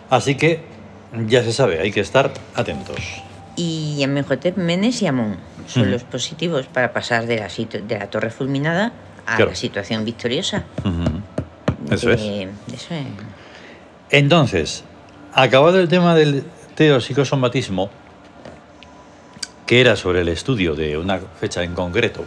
Así 0.09 0.37
que 0.37 0.63
ya 1.27 1.43
se 1.43 1.53
sabe, 1.53 1.81
hay 1.81 1.91
que 1.91 2.01
estar 2.01 2.33
atentos. 2.55 2.97
Y 3.57 4.03
Amenhotep, 4.03 4.57
Menes 4.57 5.03
y 5.03 5.07
Amón 5.07 5.37
son 5.67 5.91
los 5.91 6.05
positivos 6.05 6.67
para 6.67 6.93
pasar 6.95 7.27
de 7.27 7.37
la, 7.39 7.49
de 7.49 7.99
la 7.99 8.09
torre 8.11 8.31
fulminada 8.31 8.93
a 9.27 9.37
Claro. 9.37 9.51
la 9.51 9.57
situación 9.57 10.05
victoriosa. 10.07 10.65
Eso 11.91 12.09
de- 12.09 12.15
es. 12.15 12.75
eso 12.75 12.95
es. 12.95 13.05
Entonces, 14.13 14.85
acabado 15.33 15.81
el 15.81 15.89
tema 15.89 16.15
del 16.15 16.45
teopsicosomatismo, 16.75 17.91
que 19.67 19.81
era 19.81 19.97
sobre 19.97 20.21
el 20.21 20.29
estudio 20.29 20.75
de 20.75 20.99
una 20.99 21.19
fecha 21.41 21.63
en 21.65 21.75
concreto, 21.75 22.27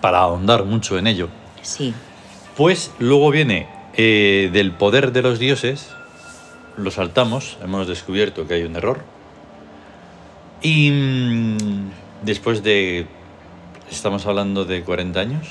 para 0.00 0.20
ahondar 0.20 0.64
mucho 0.64 0.96
en 0.98 1.06
ello, 1.06 1.28
Sí. 1.60 1.92
pues 2.56 2.90
luego 2.98 3.30
viene 3.30 3.68
eh, 3.94 4.48
del 4.54 4.72
poder 4.72 5.12
de 5.12 5.20
los 5.20 5.38
dioses, 5.38 5.90
lo 6.78 6.90
saltamos, 6.90 7.58
hemos 7.62 7.86
descubierto 7.86 8.48
que 8.48 8.54
hay 8.54 8.62
un 8.62 8.74
error, 8.74 9.02
y 10.62 10.90
mm, 10.90 11.90
después 12.22 12.62
de, 12.62 13.06
estamos 13.90 14.24
hablando 14.24 14.64
de 14.64 14.82
40 14.82 15.20
años, 15.20 15.48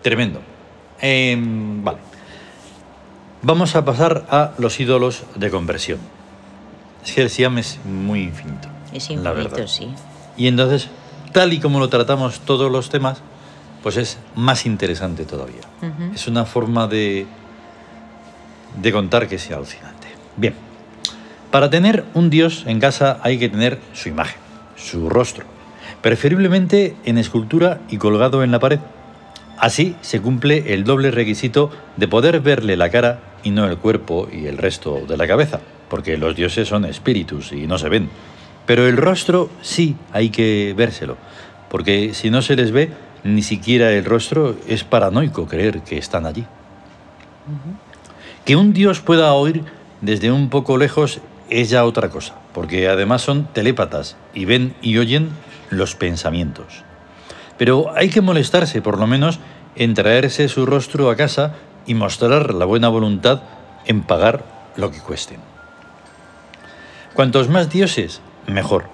tremendo. 0.00 0.40
Em, 1.00 1.82
vale. 1.82 1.98
Vamos 3.44 3.74
a 3.74 3.84
pasar 3.84 4.24
a 4.30 4.52
los 4.58 4.78
ídolos 4.78 5.24
de 5.34 5.50
conversión. 5.50 5.98
Es 7.04 7.12
que 7.12 7.22
el 7.22 7.30
Siam 7.30 7.58
es 7.58 7.80
muy 7.84 8.22
infinito. 8.22 8.68
Es 8.92 9.10
la 9.10 9.32
verdad. 9.32 9.58
infinito, 9.58 9.66
sí. 9.66 9.88
Y 10.36 10.46
entonces, 10.46 10.88
tal 11.32 11.52
y 11.52 11.58
como 11.58 11.80
lo 11.80 11.88
tratamos 11.88 12.38
todos 12.40 12.70
los 12.70 12.88
temas, 12.88 13.20
pues 13.82 13.96
es 13.96 14.18
más 14.36 14.64
interesante 14.64 15.24
todavía. 15.24 15.62
Es 16.14 16.28
una 16.28 16.44
forma 16.44 16.86
de, 16.86 17.26
de 18.80 18.92
contar 18.92 19.26
que 19.26 19.38
sea 19.38 19.56
alucinante. 19.56 20.06
Bien, 20.36 20.54
para 21.50 21.68
tener 21.68 22.04
un 22.14 22.30
dios 22.30 22.62
en 22.68 22.78
casa 22.78 23.18
hay 23.22 23.40
que 23.40 23.48
tener 23.48 23.80
su 23.92 24.08
imagen, 24.08 24.38
su 24.76 25.10
rostro, 25.10 25.44
preferiblemente 26.00 26.94
en 27.04 27.18
escultura 27.18 27.80
y 27.90 27.96
colgado 27.96 28.44
en 28.44 28.52
la 28.52 28.60
pared. 28.60 28.78
Así 29.58 29.96
se 30.00 30.20
cumple 30.20 30.72
el 30.74 30.84
doble 30.84 31.10
requisito 31.10 31.70
de 31.96 32.06
poder 32.06 32.40
verle 32.40 32.76
la 32.76 32.88
cara 32.88 33.31
y 33.42 33.50
no 33.50 33.66
el 33.66 33.78
cuerpo 33.78 34.28
y 34.32 34.46
el 34.46 34.58
resto 34.58 35.02
de 35.06 35.16
la 35.16 35.26
cabeza, 35.26 35.60
porque 35.88 36.16
los 36.16 36.36
dioses 36.36 36.68
son 36.68 36.84
espíritus 36.84 37.52
y 37.52 37.66
no 37.66 37.78
se 37.78 37.88
ven. 37.88 38.08
Pero 38.66 38.86
el 38.86 38.96
rostro 38.96 39.50
sí 39.60 39.96
hay 40.12 40.30
que 40.30 40.74
vérselo, 40.76 41.16
porque 41.68 42.14
si 42.14 42.30
no 42.30 42.42
se 42.42 42.56
les 42.56 42.70
ve, 42.70 42.90
ni 43.24 43.42
siquiera 43.42 43.92
el 43.92 44.04
rostro 44.04 44.56
es 44.68 44.84
paranoico 44.84 45.46
creer 45.46 45.80
que 45.82 45.98
están 45.98 46.26
allí. 46.26 46.44
Que 48.44 48.56
un 48.56 48.72
dios 48.72 49.00
pueda 49.00 49.32
oír 49.32 49.64
desde 50.00 50.32
un 50.32 50.48
poco 50.48 50.76
lejos 50.76 51.20
es 51.50 51.70
ya 51.70 51.84
otra 51.84 52.08
cosa, 52.08 52.34
porque 52.52 52.88
además 52.88 53.22
son 53.22 53.46
telépatas 53.52 54.16
y 54.34 54.44
ven 54.44 54.74
y 54.80 54.98
oyen 54.98 55.30
los 55.70 55.94
pensamientos. 55.94 56.84
Pero 57.58 57.92
hay 57.94 58.08
que 58.08 58.20
molestarse 58.20 58.82
por 58.82 58.98
lo 58.98 59.06
menos 59.06 59.38
en 59.76 59.94
traerse 59.94 60.48
su 60.48 60.66
rostro 60.66 61.10
a 61.10 61.16
casa 61.16 61.54
y 61.86 61.94
mostrar 61.94 62.54
la 62.54 62.64
buena 62.64 62.88
voluntad 62.88 63.42
en 63.86 64.02
pagar 64.02 64.44
lo 64.76 64.90
que 64.90 65.00
cuesten. 65.00 65.38
Cuantos 67.14 67.48
más 67.48 67.70
dioses, 67.70 68.20
mejor. 68.46 68.86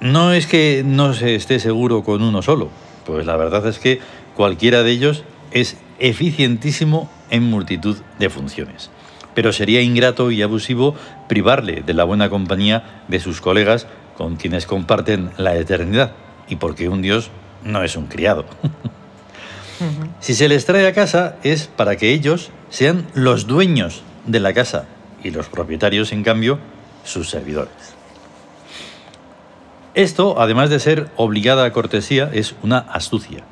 No 0.00 0.32
es 0.32 0.46
que 0.46 0.82
no 0.84 1.14
se 1.14 1.34
esté 1.34 1.60
seguro 1.60 2.02
con 2.02 2.22
uno 2.22 2.42
solo, 2.42 2.68
pues 3.04 3.26
la 3.26 3.36
verdad 3.36 3.66
es 3.66 3.78
que 3.78 4.00
cualquiera 4.34 4.82
de 4.82 4.90
ellos 4.90 5.24
es 5.52 5.76
eficientísimo 5.98 7.10
en 7.30 7.44
multitud 7.44 7.98
de 8.18 8.30
funciones. 8.30 8.90
Pero 9.34 9.52
sería 9.52 9.82
ingrato 9.82 10.30
y 10.30 10.42
abusivo 10.42 10.94
privarle 11.28 11.82
de 11.82 11.94
la 11.94 12.04
buena 12.04 12.30
compañía 12.30 13.04
de 13.08 13.20
sus 13.20 13.40
colegas 13.40 13.86
con 14.16 14.36
quienes 14.36 14.66
comparten 14.66 15.30
la 15.36 15.54
eternidad, 15.56 16.12
y 16.48 16.56
porque 16.56 16.88
un 16.88 17.02
dios 17.02 17.30
no 17.62 17.82
es 17.82 17.96
un 17.96 18.06
criado. 18.06 18.44
Si 20.20 20.34
se 20.34 20.48
les 20.48 20.66
trae 20.66 20.86
a 20.86 20.92
casa 20.92 21.36
es 21.42 21.66
para 21.66 21.96
que 21.96 22.12
ellos 22.12 22.50
sean 22.68 23.06
los 23.14 23.46
dueños 23.46 24.02
de 24.26 24.40
la 24.40 24.52
casa 24.52 24.86
y 25.22 25.30
los 25.30 25.48
propietarios, 25.48 26.12
en 26.12 26.22
cambio, 26.22 26.58
sus 27.04 27.30
servidores. 27.30 27.72
Esto, 29.94 30.40
además 30.40 30.70
de 30.70 30.78
ser 30.78 31.08
obligada 31.16 31.72
cortesía, 31.72 32.30
es 32.32 32.54
una 32.62 32.78
astucia, 32.78 33.44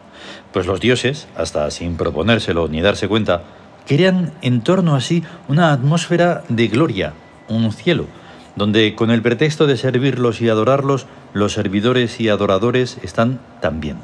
pues 0.53 0.67
los 0.67 0.81
dioses, 0.81 1.27
hasta 1.37 1.71
sin 1.71 1.97
proponérselo 1.97 2.69
ni 2.69 2.81
darse 2.81 3.09
cuenta, 3.09 3.43
crean 3.87 4.33
en 4.43 4.61
torno 4.61 4.95
a 4.95 5.01
sí 5.01 5.25
una 5.49 5.73
atmósfera 5.73 6.45
de 6.49 6.69
gloria, 6.69 7.15
un 7.49 7.73
cielo, 7.73 8.07
donde 8.55 8.95
con 8.95 9.11
el 9.11 9.23
pretexto 9.23 9.67
de 9.67 9.77
servirlos 9.77 10.41
y 10.41 10.49
adorarlos, 10.49 11.07
los 11.33 11.55
servidores 11.55 12.21
y 12.21 12.29
adoradores 12.29 12.99
están 13.03 13.41
también. 13.61 13.99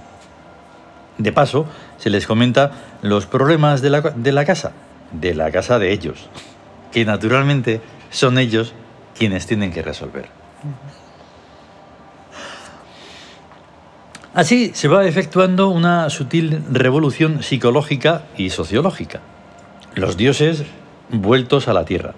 De 1.18 1.32
paso, 1.32 1.66
se 1.96 2.10
les 2.10 2.26
comenta 2.26 2.72
los 3.02 3.26
problemas 3.26 3.82
de 3.82 3.90
la, 3.90 4.00
de 4.00 4.32
la 4.32 4.44
casa, 4.44 4.72
de 5.12 5.34
la 5.34 5.50
casa 5.52 5.78
de 5.78 5.92
ellos, 5.92 6.28
que 6.92 7.04
naturalmente 7.04 7.80
son 8.10 8.38
ellos 8.38 8.74
quienes 9.16 9.46
tienen 9.46 9.72
que 9.72 9.82
resolver. 9.82 10.26
Así 14.34 14.72
se 14.74 14.88
va 14.88 15.06
efectuando 15.06 15.68
una 15.68 16.10
sutil 16.10 16.64
revolución 16.68 17.44
psicológica 17.44 18.22
y 18.36 18.50
sociológica. 18.50 19.20
Los 19.94 20.16
dioses 20.16 20.64
vueltos 21.10 21.68
a 21.68 21.72
la 21.72 21.84
tierra, 21.84 22.14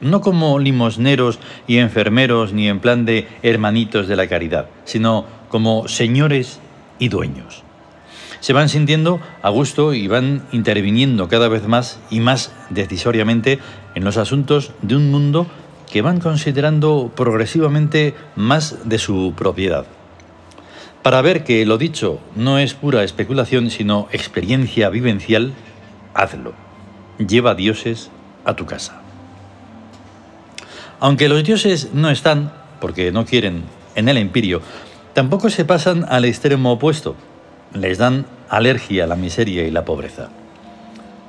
no 0.00 0.20
como 0.20 0.60
limosneros 0.60 1.40
y 1.66 1.78
enfermeros 1.78 2.52
ni 2.52 2.68
en 2.68 2.78
plan 2.78 3.04
de 3.04 3.26
hermanitos 3.42 4.06
de 4.06 4.14
la 4.14 4.28
caridad, 4.28 4.66
sino 4.84 5.24
como 5.48 5.88
señores 5.88 6.60
y 7.00 7.08
dueños 7.08 7.65
se 8.46 8.52
van 8.52 8.68
sintiendo 8.68 9.18
a 9.42 9.50
gusto 9.50 9.92
y 9.92 10.06
van 10.06 10.46
interviniendo 10.52 11.26
cada 11.26 11.48
vez 11.48 11.66
más 11.66 11.98
y 12.10 12.20
más 12.20 12.52
decisoriamente 12.70 13.58
en 13.96 14.04
los 14.04 14.18
asuntos 14.18 14.70
de 14.82 14.94
un 14.94 15.10
mundo 15.10 15.48
que 15.90 16.00
van 16.00 16.20
considerando 16.20 17.10
progresivamente 17.16 18.14
más 18.36 18.88
de 18.88 19.00
su 19.00 19.34
propiedad. 19.36 19.84
Para 21.02 21.22
ver 21.22 21.42
que 21.42 21.66
lo 21.66 21.76
dicho 21.76 22.20
no 22.36 22.60
es 22.60 22.74
pura 22.74 23.02
especulación, 23.02 23.68
sino 23.68 24.06
experiencia 24.12 24.90
vivencial, 24.90 25.52
hazlo. 26.14 26.52
Lleva 27.18 27.56
dioses 27.56 28.12
a 28.44 28.54
tu 28.54 28.64
casa. 28.64 29.02
Aunque 31.00 31.28
los 31.28 31.42
dioses 31.42 31.90
no 31.94 32.10
están, 32.10 32.52
porque 32.80 33.10
no 33.10 33.24
quieren, 33.24 33.64
en 33.96 34.08
el 34.08 34.16
empirio, 34.18 34.62
tampoco 35.14 35.50
se 35.50 35.64
pasan 35.64 36.06
al 36.08 36.24
extremo 36.24 36.70
opuesto. 36.70 37.16
Les 37.74 37.98
dan 37.98 38.24
alergia 38.48 39.04
a 39.04 39.06
la 39.06 39.16
miseria 39.16 39.66
y 39.66 39.70
la 39.70 39.84
pobreza. 39.84 40.28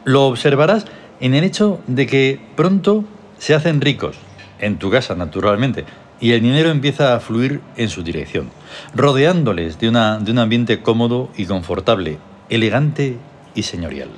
Lo 0.05 0.27
observarás 0.27 0.85
en 1.19 1.33
el 1.33 1.43
hecho 1.43 1.79
de 1.87 2.07
que 2.07 2.39
pronto 2.55 3.03
se 3.37 3.55
hacen 3.55 3.81
ricos, 3.81 4.17
en 4.59 4.77
tu 4.77 4.89
casa 4.89 5.15
naturalmente, 5.15 5.85
y 6.19 6.31
el 6.31 6.41
dinero 6.41 6.69
empieza 6.69 7.15
a 7.15 7.19
fluir 7.19 7.61
en 7.75 7.89
su 7.89 8.03
dirección, 8.03 8.49
rodeándoles 8.95 9.79
de, 9.79 9.87
de 9.87 10.31
un 10.31 10.39
ambiente 10.39 10.81
cómodo 10.81 11.29
y 11.37 11.45
confortable, 11.45 12.17
elegante 12.49 13.17
y 13.53 13.63
señorial. 13.63 14.09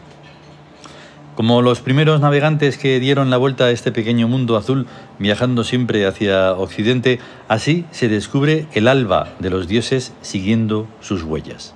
Como 1.36 1.62
los 1.62 1.80
primeros 1.80 2.20
navegantes 2.20 2.78
que 2.78 3.00
dieron 3.00 3.30
la 3.30 3.38
vuelta 3.38 3.66
a 3.66 3.72
este 3.72 3.94
pequeño 3.94 4.28
mundo 4.28 4.58
azul, 4.58 4.88
viajando 5.20 5.64
siempre 5.64 6.06
hacia 6.06 6.52
Occidente, 6.54 7.20
así 7.48 7.86
se 7.92 8.10
descubre 8.10 8.68
el 8.74 8.90
alba 8.90 9.30
de 9.40 9.50
los 9.50 9.70
dioses 9.70 10.14
siguiendo 10.22 10.88
sus 11.00 11.24
huellas. 11.24 11.76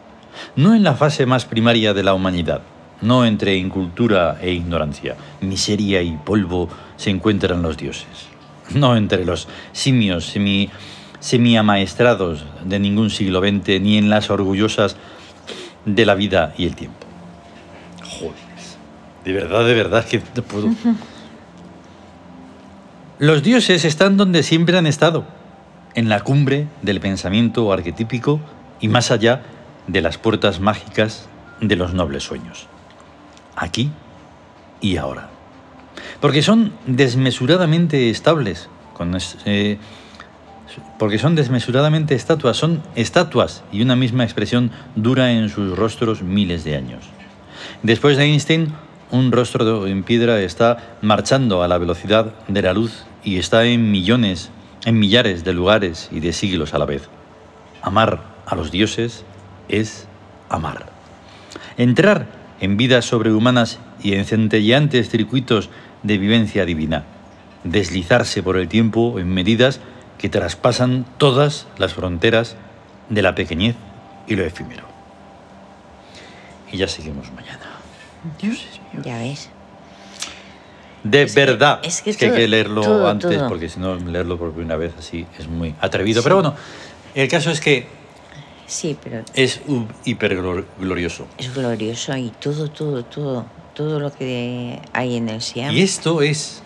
No 0.55 0.75
en 0.75 0.83
la 0.83 0.95
fase 0.95 1.25
más 1.25 1.45
primaria 1.45 1.93
de 1.93 2.03
la 2.03 2.13
humanidad, 2.13 2.61
no 3.01 3.25
entre 3.25 3.57
incultura 3.57 4.37
e 4.41 4.51
ignorancia, 4.51 5.15
miseria 5.41 6.01
y 6.01 6.11
polvo 6.17 6.69
se 6.95 7.09
encuentran 7.09 7.61
los 7.61 7.77
dioses. 7.77 8.07
No 8.73 8.95
entre 8.95 9.25
los 9.25 9.47
simios 9.73 10.25
semi, 10.25 10.69
semi-amaestrados 11.19 12.45
de 12.63 12.79
ningún 12.79 13.09
siglo 13.09 13.41
XX, 13.41 13.81
ni 13.81 13.97
en 13.97 14.09
las 14.09 14.29
orgullosas 14.29 14.95
de 15.85 16.05
la 16.05 16.15
vida 16.15 16.53
y 16.57 16.65
el 16.65 16.75
tiempo. 16.75 17.05
Joder, 18.19 18.33
de 19.25 19.33
verdad, 19.33 19.65
de 19.65 19.73
verdad 19.73 20.05
que 20.05 20.21
no 20.35 20.43
puedo. 20.43 20.69
Los 23.19 23.43
dioses 23.43 23.85
están 23.85 24.17
donde 24.17 24.43
siempre 24.43 24.77
han 24.77 24.87
estado, 24.87 25.25
en 25.95 26.09
la 26.09 26.21
cumbre 26.21 26.67
del 26.81 26.99
pensamiento 26.99 27.71
arquetípico 27.71 28.39
y 28.79 28.87
más 28.87 29.11
allá 29.11 29.43
de 29.87 30.01
las 30.01 30.17
puertas 30.17 30.59
mágicas 30.59 31.27
de 31.61 31.75
los 31.75 31.93
nobles 31.93 32.23
sueños. 32.23 32.67
Aquí 33.55 33.91
y 34.81 34.97
ahora. 34.97 35.29
Porque 36.19 36.41
son 36.41 36.73
desmesuradamente 36.85 38.09
estables, 38.09 38.69
eh, 39.45 39.77
porque 40.97 41.19
son 41.19 41.35
desmesuradamente 41.35 42.15
estatuas, 42.15 42.57
son 42.57 42.81
estatuas 42.95 43.63
y 43.71 43.81
una 43.81 43.95
misma 43.95 44.23
expresión 44.23 44.71
dura 44.95 45.31
en 45.31 45.49
sus 45.49 45.77
rostros 45.77 46.23
miles 46.23 46.63
de 46.63 46.75
años. 46.75 47.03
Después 47.83 48.17
de 48.17 48.25
Einstein, 48.25 48.73
un 49.11 49.31
rostro 49.31 49.85
en 49.87 50.03
piedra 50.03 50.39
está 50.41 50.97
marchando 51.01 51.61
a 51.61 51.67
la 51.67 51.77
velocidad 51.77 52.33
de 52.47 52.61
la 52.61 52.73
luz 52.73 53.03
y 53.23 53.37
está 53.37 53.65
en 53.65 53.91
millones, 53.91 54.49
en 54.85 54.99
millares 54.99 55.43
de 55.43 55.53
lugares 55.53 56.09
y 56.11 56.19
de 56.19 56.33
siglos 56.33 56.73
a 56.73 56.79
la 56.79 56.85
vez. 56.85 57.09
Amar 57.81 58.23
a 58.45 58.55
los 58.55 58.71
dioses 58.71 59.23
es 59.79 60.07
amar. 60.49 60.85
Entrar 61.77 62.27
en 62.59 62.77
vidas 62.77 63.05
sobrehumanas 63.05 63.79
y 64.01 64.13
en 64.13 64.25
centelleantes 64.25 65.09
circuitos 65.09 65.69
de 66.03 66.17
vivencia 66.17 66.65
divina, 66.65 67.03
deslizarse 67.63 68.43
por 68.43 68.57
el 68.57 68.67
tiempo 68.67 69.19
en 69.19 69.29
medidas 69.33 69.79
que 70.17 70.29
traspasan 70.29 71.05
todas 71.17 71.67
las 71.77 71.93
fronteras 71.93 72.55
de 73.09 73.21
la 73.21 73.35
pequeñez 73.35 73.75
y 74.27 74.35
lo 74.35 74.43
efímero. 74.45 74.83
Y 76.71 76.77
ya 76.77 76.87
seguimos 76.87 77.31
mañana. 77.33 77.59
Dios 78.41 78.65
es 78.71 78.79
mío. 78.93 79.03
Ya 79.03 79.17
ves. 79.17 79.49
De 81.03 81.23
Es 81.23 81.33
que- 81.35 81.45
verdad. 81.45 81.79
es 81.83 82.01
que 82.01 82.11
hay 82.11 82.31
que 82.31 82.47
leerlo 82.47 82.81
todo, 82.81 83.09
antes, 83.09 83.37
todo. 83.37 83.49
porque 83.49 83.67
si 83.67 83.79
no, 83.79 83.95
leerlo 83.95 84.37
por 84.37 84.53
primera 84.53 84.77
vez 84.77 84.93
así 84.97 85.25
es 85.37 85.47
muy 85.47 85.75
atrevido. 85.81 86.21
Sí. 86.21 86.23
Pero 86.23 86.35
bueno, 86.35 86.55
el 87.15 87.27
caso 87.27 87.51
es 87.51 87.59
que 87.59 87.87
Sí, 88.65 88.97
pero 89.03 89.23
es 89.33 89.61
u- 89.67 89.85
hiper 90.05 90.37
glor- 90.41 90.65
glorioso. 90.79 91.27
es 91.37 91.53
glorioso 91.53 92.15
y 92.17 92.29
todo, 92.29 92.69
todo, 92.69 93.03
todo, 93.05 93.45
todo 93.73 93.99
lo 93.99 94.11
que 94.13 94.79
hay 94.93 95.17
en 95.17 95.29
el 95.29 95.41
Siam 95.41 95.73
Y 95.75 95.81
esto 95.81 96.21
es. 96.21 96.61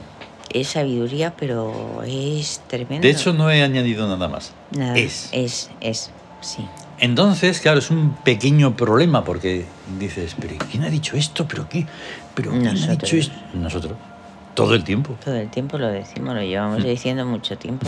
es 0.54 0.68
sabiduría, 0.70 1.34
pero 1.36 2.04
es 2.06 2.62
tremendo. 2.68 3.06
De 3.08 3.12
hecho, 3.12 3.34
no 3.34 3.50
he 3.51 3.62
añadido 3.63 4.08
nada 4.08 4.27
más. 4.27 4.51
Nada, 4.72 4.98
Es. 4.98 5.30
es, 5.32 5.70
es, 5.82 6.12
sí. 6.42 6.66
Entonces, 7.00 7.60
claro, 7.60 7.80
es 7.80 7.92
un 7.92 8.16
pequeño 8.24 8.75
problema 8.75 9.24
porque 9.24 9.66
dices, 10.00 10.36
pero 10.39 10.56
¿quién 10.72 10.84
ha 10.84 10.89
dicho 10.89 11.16
esto? 11.16 11.48
¿Pero 11.48 11.68
qué? 11.70 11.86
¿Pero 12.34 12.51
quién 12.51 12.68
ha 12.68 12.74
Nosotros. 12.74 12.98
dicho 13.12 13.18
esto? 13.18 13.36
Nosotros. 13.54 13.94
Todo 14.56 14.74
el 14.74 14.84
tiempo. 14.84 15.16
Todo 15.24 15.36
el 15.36 15.50
tiempo 15.51 15.77
lo 15.77 15.88
decimos, 15.89 16.34
lo 16.34 16.42
llevamos 16.42 16.80
Mm. 16.80 16.88
diciendo 16.88 17.25
mucho 17.25 17.58
tiempo. 17.58 17.88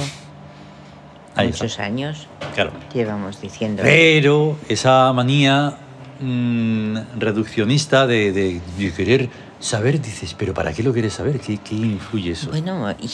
Ahí 1.35 1.49
está. 1.49 1.63
Muchos 1.63 1.79
años 1.79 2.27
Claro. 2.55 2.71
llevamos 2.93 3.41
diciendo. 3.41 3.81
Pero 3.83 4.57
esa 4.67 5.11
manía 5.13 5.77
mm, 6.19 6.97
reduccionista 7.17 8.05
de, 8.07 8.31
de- 8.31 8.61
de 8.77 8.93
querer 8.93 9.29
saber, 9.59 10.01
dices, 10.01 10.35
pero 10.37 10.53
¿para 10.53 10.73
qué 10.73 10.83
lo 10.83 10.93
quieres 10.93 11.13
saber? 11.13 11.39
¿Qué, 11.39 11.57
qué 11.57 11.75
influye 11.75 12.31
eso? 12.31 12.49
Bueno, 12.49 12.89
y, 12.99 13.09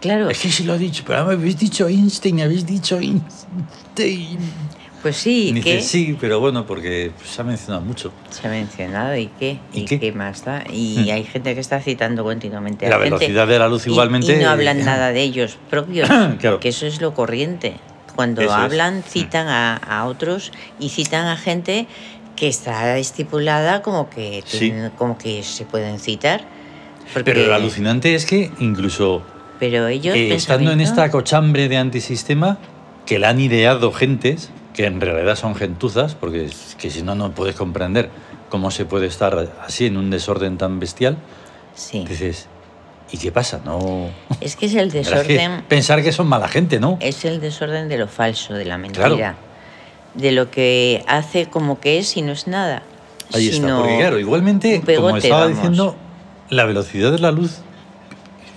claro, 0.00 0.28
Es 0.30 0.38
que 0.38 0.50
se 0.52 0.64
lo 0.64 0.74
ha 0.74 0.78
dicho, 0.78 1.02
pero 1.06 1.24
me 1.26 1.32
habéis 1.34 1.58
dicho 1.58 1.88
Einstein, 1.88 2.40
habéis 2.42 2.64
dicho 2.66 2.98
Einstein. 2.98 4.38
Pues 5.02 5.16
sí, 5.16 5.48
Y 5.50 5.60
¿qué? 5.60 5.74
dices, 5.76 5.86
sí, 5.90 6.16
pero 6.20 6.40
bueno, 6.40 6.66
porque 6.66 7.12
se 7.24 7.40
ha 7.40 7.44
mencionado 7.44 7.84
mucho. 7.84 8.12
Se 8.30 8.46
ha 8.46 8.50
mencionado 8.50 9.16
y 9.16 9.26
qué, 9.38 9.58
¿Y 9.72 9.80
y, 9.80 9.84
qué? 9.84 10.00
qué? 10.00 10.12
más 10.12 10.44
da. 10.44 10.64
Y 10.72 11.06
Mm. 11.06 11.10
hay 11.12 11.24
gente 11.24 11.54
que 11.54 11.60
está 11.60 11.80
citando 11.80 12.24
continuamente. 12.24 12.86
a 12.86 12.90
La 12.90 12.96
gente 12.96 13.10
velocidad 13.10 13.46
de 13.46 13.58
la 13.58 13.68
luz 13.68 13.86
igualmente. 13.86 14.34
Y, 14.36 14.42
no 14.42 14.50
hablan 14.50 14.84
nada 14.84 15.12
de 15.12 15.22
ellos 15.22 15.58
propios, 15.70 16.08
Claro. 16.40 16.60
que 16.60 16.68
eso 16.70 16.86
es 16.86 17.00
lo 17.00 17.14
corriente. 17.14 17.74
Cuando 18.14 18.40
Eso 18.42 18.52
hablan, 18.54 18.98
Mm. 19.00 19.02
citan 19.02 19.48
a, 19.48 19.76
a 19.76 20.06
otros 20.06 20.50
y 20.80 20.88
citan 20.88 21.26
a 21.26 21.36
gente 21.36 21.86
que 22.34 22.48
está 22.48 22.96
estipulada 22.98 23.82
como 23.82 24.08
que, 24.10 24.42
Sí. 24.46 24.72
como 24.98 25.16
que 25.18 25.42
se 25.42 25.64
pueden 25.64 25.98
citar. 25.98 26.44
porque- 27.14 27.32
Pero 27.32 27.46
lo 27.46 27.54
alucinante 27.54 28.14
es 28.16 28.26
que 28.26 28.50
incluso 28.58 29.22
pero 29.60 29.86
ellos 29.86 30.14
eh, 30.16 30.34
estando 30.34 30.72
en 30.72 30.80
esta 30.80 31.08
cochambre 31.10 31.68
de 31.68 31.76
antisistema, 31.76 32.58
que 33.06 33.18
la 33.20 33.28
han 33.30 33.40
ideado 33.40 33.92
gentes, 33.92 34.50
que 34.76 34.84
en 34.86 35.00
realidad 35.00 35.34
son 35.36 35.54
gentuzas, 35.56 36.14
porque 36.14 36.50
que 36.78 36.90
si 36.90 37.02
no, 37.02 37.14
no 37.14 37.32
puedes 37.32 37.56
comprender 37.56 38.10
cómo 38.50 38.70
se 38.70 38.84
puede 38.84 39.06
estar 39.06 39.48
así 39.66 39.86
en 39.86 39.96
un 39.96 40.10
desorden 40.10 40.58
tan 40.58 40.78
bestial, 40.78 41.16
Sí. 41.74 42.04
dices, 42.08 42.46
¿y 43.10 43.18
qué 43.18 43.32
pasa? 43.32 43.60
No. 43.64 44.08
Es 44.40 44.54
que 44.56 44.66
es 44.66 44.74
el 44.74 44.90
Verás 44.92 45.08
que 45.26 45.32
desorden. 45.34 45.62
pensar 45.68 46.02
que 46.02 46.12
son 46.12 46.26
mala 46.28 46.46
gente, 46.48 46.78
¿no? 46.78 46.98
Es 47.00 47.24
el 47.24 47.40
desorden 47.40 47.88
de 47.88 47.98
lo 47.98 48.06
falso, 48.06 48.54
de 48.54 48.64
la 48.66 48.78
mentira. 48.78 49.08
Claro. 49.08 49.36
De 50.14 50.32
lo 50.32 50.50
que 50.50 51.02
hace 51.06 51.46
como 51.46 51.80
que 51.80 51.98
es 51.98 52.16
y 52.16 52.22
no 52.22 52.32
es 52.32 52.46
nada. 52.46 52.82
Ahí 53.34 53.46
está, 53.48 53.56
sino 53.56 53.78
porque 53.80 53.96
claro, 53.98 54.18
igualmente, 54.18 54.80
pegote, 54.84 54.96
como 55.08 55.16
estaba 55.16 55.40
vamos. 55.42 55.56
diciendo, 55.56 55.96
la 56.48 56.64
velocidad 56.64 57.12
de 57.12 57.18
la 57.18 57.32
luz, 57.32 57.56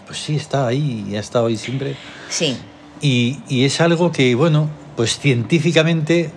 pues 0.05 0.19
sí, 0.19 0.35
está 0.35 0.67
ahí 0.67 1.13
ha 1.15 1.19
estado 1.19 1.47
ahí 1.47 1.57
siempre. 1.57 1.95
Sí. 2.29 2.57
Y, 3.01 3.39
y 3.49 3.65
es 3.65 3.81
algo 3.81 4.11
que, 4.11 4.35
bueno, 4.35 4.69
pues 4.99 5.17
científicamente 5.17 6.29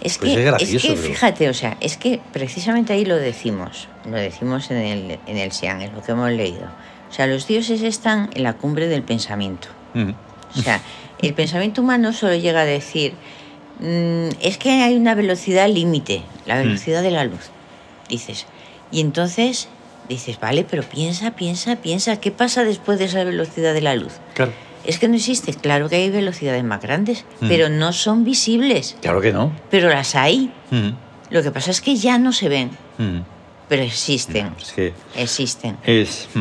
Es 0.00 0.16
Pues 0.16 0.32
que, 0.32 0.40
es 0.40 0.46
gracioso, 0.46 0.88
que 0.88 0.94
pero- 0.94 1.06
fíjate, 1.06 1.48
o 1.50 1.52
sea, 1.52 1.76
es 1.82 1.98
que 1.98 2.18
precisamente 2.32 2.94
ahí 2.94 3.04
lo 3.04 3.16
decimos, 3.16 3.88
lo 4.06 4.16
decimos 4.16 4.70
en 4.70 4.78
el, 4.78 5.18
en 5.26 5.36
el 5.36 5.52
Sian, 5.52 5.82
en 5.82 5.92
lo 5.92 6.00
que 6.02 6.12
hemos 6.12 6.30
leído. 6.30 6.64
O 7.10 7.12
sea, 7.12 7.26
los 7.26 7.46
dioses 7.46 7.82
están 7.82 8.30
en 8.34 8.44
la 8.44 8.54
cumbre 8.54 8.88
del 8.88 9.02
pensamiento. 9.02 9.68
mm, 9.92 10.10
O 10.58 10.62
sea, 10.62 10.80
el 11.20 11.34
pensamiento 11.34 11.82
humano 11.82 12.14
solo 12.14 12.36
llega 12.36 12.62
a 12.62 12.64
decir, 12.64 13.12
mm, 13.80 14.28
es 14.40 14.56
que 14.56 14.70
hay 14.70 14.96
una 14.96 15.14
velocidad 15.14 15.68
límite, 15.68 16.22
la 16.46 16.54
Mm. 16.54 16.58
velocidad 16.62 17.02
de 17.02 17.10
la 17.10 17.24
luz, 17.24 17.50
dices. 18.08 18.46
Y 18.90 19.02
entonces 19.02 19.68
dices, 20.08 20.40
vale, 20.40 20.64
pero 20.64 20.84
piensa, 20.84 21.32
piensa, 21.32 21.76
piensa, 21.76 22.18
¿qué 22.18 22.30
pasa 22.30 22.64
después 22.64 22.98
de 22.98 23.04
esa 23.04 23.24
velocidad 23.24 23.74
de 23.74 23.82
la 23.82 23.94
luz? 23.94 24.14
claro, 24.32 24.52
Es 24.84 24.98
que 24.98 25.08
no 25.08 25.16
existe, 25.16 25.52
claro 25.54 25.88
que 25.88 25.96
hay 25.96 26.10
velocidades 26.10 26.64
más 26.64 26.80
grandes, 26.80 27.24
Mm. 27.40 27.48
pero 27.48 27.68
no 27.68 27.92
son 27.92 28.24
visibles, 28.24 28.96
claro 29.02 29.20
que 29.20 29.32
no. 29.32 29.52
pero 29.70 29.88
las 29.88 30.14
hay. 30.14 30.52
Mm, 30.70 30.90
Lo 31.30 31.42
que 31.42 31.50
pasa 31.50 31.70
es 31.70 31.80
que 31.82 31.96
ya 31.96 32.16
no 32.18 32.32
se 32.32 32.48
ven, 32.48 32.70
mm. 32.98 33.18
pero 33.68 33.82
existen, 33.82 34.54
Es 34.60 34.72
que 34.72 34.92
existen. 35.16 35.76
es... 35.84 36.28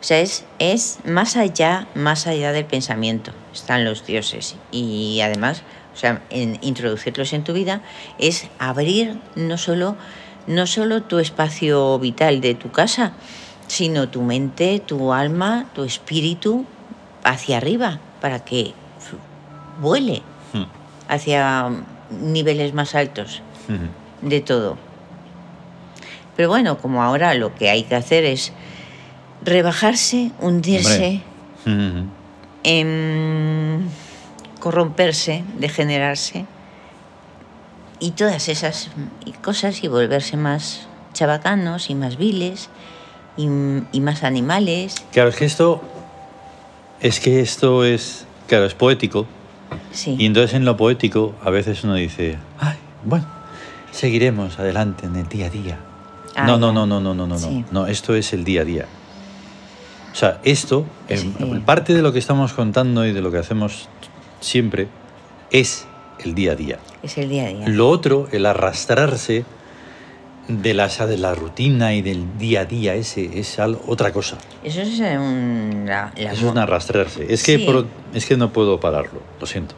O 0.00 0.04
sea, 0.04 0.18
es, 0.18 0.44
es 0.58 0.98
más 1.04 1.36
allá, 1.36 1.86
más 1.94 2.26
allá 2.26 2.50
del 2.50 2.64
pensamiento. 2.64 3.30
Están 3.52 3.84
los 3.84 4.04
dioses. 4.04 4.56
Y 4.72 5.20
además, 5.22 5.62
o 5.94 5.96
sea, 5.96 6.22
en 6.30 6.58
introducirlos 6.60 7.32
en 7.32 7.44
tu 7.44 7.52
vida 7.52 7.82
es 8.18 8.48
abrir 8.58 9.20
no 9.36 9.56
solo, 9.58 9.94
no 10.48 10.66
solo 10.66 11.04
tu 11.04 11.20
espacio 11.20 12.00
vital 12.00 12.40
de 12.40 12.56
tu 12.56 12.72
casa, 12.72 13.12
sino 13.72 14.10
tu 14.10 14.20
mente, 14.20 14.80
tu 14.80 15.14
alma, 15.14 15.64
tu 15.74 15.84
espíritu 15.84 16.66
hacia 17.24 17.56
arriba, 17.56 18.00
para 18.20 18.44
que 18.44 18.74
vuele 19.80 20.20
mm, 20.52 20.64
hacia 21.08 21.70
niveles 22.20 22.74
más 22.74 22.94
altos 22.94 23.40
mm. 23.68 24.28
de 24.28 24.40
todo. 24.42 24.76
Pero 26.36 26.50
bueno, 26.50 26.76
como 26.76 27.02
ahora 27.02 27.32
lo 27.32 27.54
que 27.54 27.70
hay 27.70 27.84
que 27.84 27.94
hacer 27.94 28.26
es 28.26 28.52
rebajarse, 29.42 30.32
hundirse, 30.38 31.22
Mm, 31.64 32.08
em, 32.64 33.88
corromperse, 34.58 35.44
degenerarse 35.58 36.44
y 38.00 38.10
todas 38.10 38.48
esas 38.48 38.90
cosas 39.44 39.84
y 39.84 39.88
volverse 39.88 40.36
más 40.36 40.88
chabacanos 41.12 41.88
y 41.88 41.94
más 41.94 42.16
viles 42.16 42.68
y, 43.36 43.44
y 43.92 44.00
más 44.00 44.22
animales. 44.24 44.94
Claro, 45.12 45.30
es 45.30 45.36
que 45.36 45.44
esto... 45.44 45.80
Es 47.00 47.18
que 47.20 47.40
esto 47.40 47.84
es... 47.84 48.26
Claro, 48.46 48.64
es 48.66 48.74
poético. 48.74 49.26
Sí. 49.92 50.16
Y 50.18 50.26
entonces 50.26 50.54
en 50.54 50.64
lo 50.64 50.76
poético 50.76 51.34
a 51.42 51.50
veces 51.50 51.82
uno 51.84 51.94
dice, 51.94 52.36
ay, 52.60 52.76
bueno, 53.04 53.26
seguiremos 53.90 54.58
adelante 54.58 55.06
en 55.06 55.16
el 55.16 55.28
día 55.28 55.46
a 55.46 55.50
día. 55.50 55.78
Ah, 56.36 56.46
no, 56.46 56.58
no, 56.58 56.72
no, 56.72 56.86
no, 56.86 57.00
no, 57.00 57.14
no, 57.14 57.26
no, 57.26 57.38
Sí. 57.38 57.64
no. 57.70 57.80
No, 57.82 57.86
esto 57.86 58.14
es 58.14 58.32
el 58.32 58.44
día 58.44 58.62
a 58.62 58.64
día. 58.64 58.86
O 60.12 60.14
sea, 60.14 60.40
esto, 60.44 60.84
Es- 61.08 61.22
en- 61.22 61.34
sí. 61.38 61.62
parte 61.64 61.94
de 61.94 62.02
lo 62.02 62.12
que 62.12 62.18
estamos 62.18 62.52
contando 62.52 63.06
y 63.06 63.12
de 63.12 63.20
lo 63.22 63.30
que 63.30 63.38
hacemos 63.38 63.88
siempre, 64.40 64.88
es 65.50 65.86
el 66.18 66.34
día 66.34 66.52
a 66.52 66.54
día. 66.54 66.78
Es 67.02 67.16
el 67.18 67.28
día 67.30 67.44
a 67.44 67.48
día. 67.48 67.68
Lo 67.68 67.88
otro, 67.88 68.28
el 68.32 68.44
arrastrarse 68.46 69.44
de 70.48 70.74
la, 70.74 70.88
de 70.88 71.16
la 71.18 71.34
rutina 71.34 71.94
y 71.94 72.02
del 72.02 72.38
día 72.38 72.62
a 72.62 72.64
día, 72.64 72.94
ese 72.94 73.38
es 73.38 73.58
otra 73.86 74.12
cosa. 74.12 74.38
Eso 74.64 74.82
es 74.82 74.98
un... 75.00 75.84
la- 75.86 76.12
la- 76.16 76.32
Eso 76.32 76.46
es 76.46 76.52
un 76.52 76.58
arrastrarse. 76.58 77.32
Es 77.32 77.42
que, 77.44 77.58
Sí. 77.58 77.64
por- 77.64 77.86
es 78.12 78.26
que 78.26 78.36
no 78.36 78.52
puedo 78.52 78.80
pararlo, 78.80 79.20
lo 79.40 79.46
siento. 79.46 79.74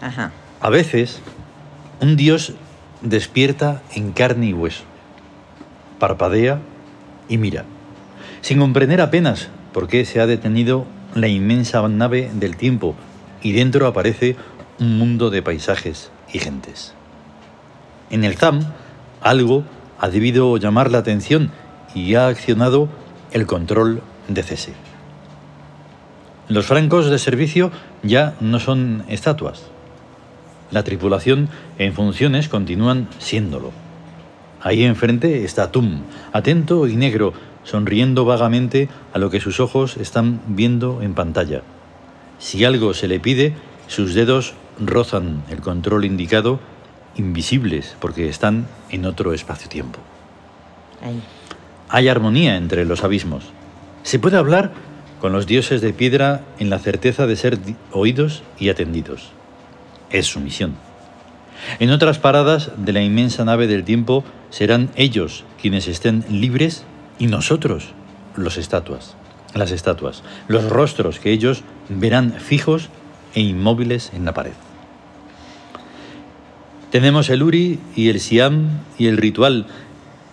Ajá. 0.00 0.30
A 0.60 0.70
veces, 0.70 1.20
un 2.00 2.16
dios 2.16 2.52
despierta 3.02 3.82
en 3.94 4.12
carne 4.12 4.46
y 4.46 4.52
hueso, 4.52 4.82
parpadea 5.98 6.60
y 7.28 7.38
mira, 7.38 7.64
sin 8.40 8.58
comprender 8.58 9.00
apenas 9.00 9.48
por 9.72 9.88
qué 9.88 10.04
se 10.04 10.20
ha 10.20 10.26
detenido 10.26 10.86
la 11.14 11.28
inmensa 11.28 11.86
nave 11.88 12.30
del 12.34 12.56
tiempo 12.56 12.94
y 13.42 13.52
dentro 13.52 13.86
aparece 13.86 14.36
un 14.80 14.98
mundo 14.98 15.30
de 15.30 15.42
paisajes 15.42 16.10
y 16.32 16.38
gentes. 16.38 16.94
En 18.10 18.24
el 18.24 18.36
ZAM, 18.36 18.64
algo 19.20 19.64
ha 19.98 20.08
debido 20.08 20.56
llamar 20.56 20.90
la 20.90 20.98
atención 20.98 21.50
y 21.94 22.14
ha 22.14 22.28
accionado 22.28 22.88
el 23.32 23.46
control 23.46 24.02
de 24.28 24.42
cese. 24.42 24.72
Los 26.48 26.66
francos 26.66 27.10
de 27.10 27.18
servicio 27.18 27.70
ya 28.02 28.34
no 28.40 28.60
son 28.60 29.04
estatuas, 29.08 29.70
la 30.74 30.82
tripulación 30.82 31.48
en 31.78 31.92
funciones 31.92 32.48
continúan 32.48 33.06
siéndolo. 33.18 33.70
Ahí 34.60 34.82
enfrente 34.82 35.44
está 35.44 35.70
Tum, 35.70 36.02
atento 36.32 36.88
y 36.88 36.96
negro, 36.96 37.32
sonriendo 37.62 38.24
vagamente 38.24 38.88
a 39.12 39.18
lo 39.18 39.30
que 39.30 39.38
sus 39.38 39.60
ojos 39.60 39.96
están 39.98 40.40
viendo 40.48 41.00
en 41.00 41.14
pantalla. 41.14 41.62
Si 42.40 42.64
algo 42.64 42.92
se 42.92 43.06
le 43.06 43.20
pide, 43.20 43.54
sus 43.86 44.14
dedos 44.14 44.54
rozan 44.80 45.44
el 45.48 45.60
control 45.60 46.04
indicado, 46.04 46.58
invisibles 47.16 47.96
porque 48.00 48.28
están 48.28 48.66
en 48.90 49.06
otro 49.06 49.32
espacio-tiempo. 49.32 49.98
Hay 51.88 52.08
armonía 52.08 52.56
entre 52.56 52.84
los 52.84 53.04
abismos. 53.04 53.44
Se 54.02 54.18
puede 54.18 54.36
hablar 54.36 54.72
con 55.20 55.32
los 55.32 55.46
dioses 55.46 55.80
de 55.80 55.92
piedra 55.92 56.42
en 56.58 56.70
la 56.70 56.78
certeza 56.78 57.26
de 57.26 57.36
ser 57.36 57.58
oídos 57.92 58.42
y 58.58 58.68
atendidos. 58.68 59.30
Es 60.10 60.26
su 60.26 60.40
misión. 60.40 60.74
En 61.78 61.90
otras 61.90 62.18
paradas 62.18 62.72
de 62.76 62.92
la 62.92 63.00
inmensa 63.00 63.44
nave 63.44 63.66
del 63.66 63.84
tiempo 63.84 64.24
serán 64.50 64.90
ellos 64.96 65.44
quienes 65.60 65.88
estén 65.88 66.24
libres 66.28 66.84
y 67.18 67.26
nosotros 67.26 67.92
los 68.36 68.58
estatuas, 68.58 69.14
las 69.54 69.70
estatuas, 69.70 70.22
los 70.48 70.68
rostros 70.68 71.20
que 71.20 71.30
ellos 71.30 71.62
verán 71.88 72.32
fijos 72.32 72.90
e 73.34 73.40
inmóviles 73.40 74.12
en 74.14 74.24
la 74.24 74.34
pared. 74.34 74.52
Tenemos 76.94 77.28
el 77.28 77.42
Uri 77.42 77.80
y 77.96 78.08
el 78.08 78.20
Siam 78.20 78.68
y 78.98 79.08
el 79.08 79.16
ritual 79.16 79.66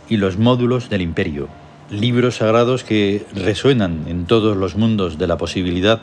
y 0.10 0.17
los 0.17 0.38
módulos 0.38 0.91
del 0.91 1.02
imperio, 1.02 1.47
libros 1.89 2.36
sagrados 2.36 2.84
que 2.84 3.26
resuenan 3.34 4.04
en 4.08 4.28
todos 4.28 4.56
los 4.56 4.76
mundos 4.76 5.17
de 5.17 5.26
la 5.26 5.39
posibilidad 5.39 6.02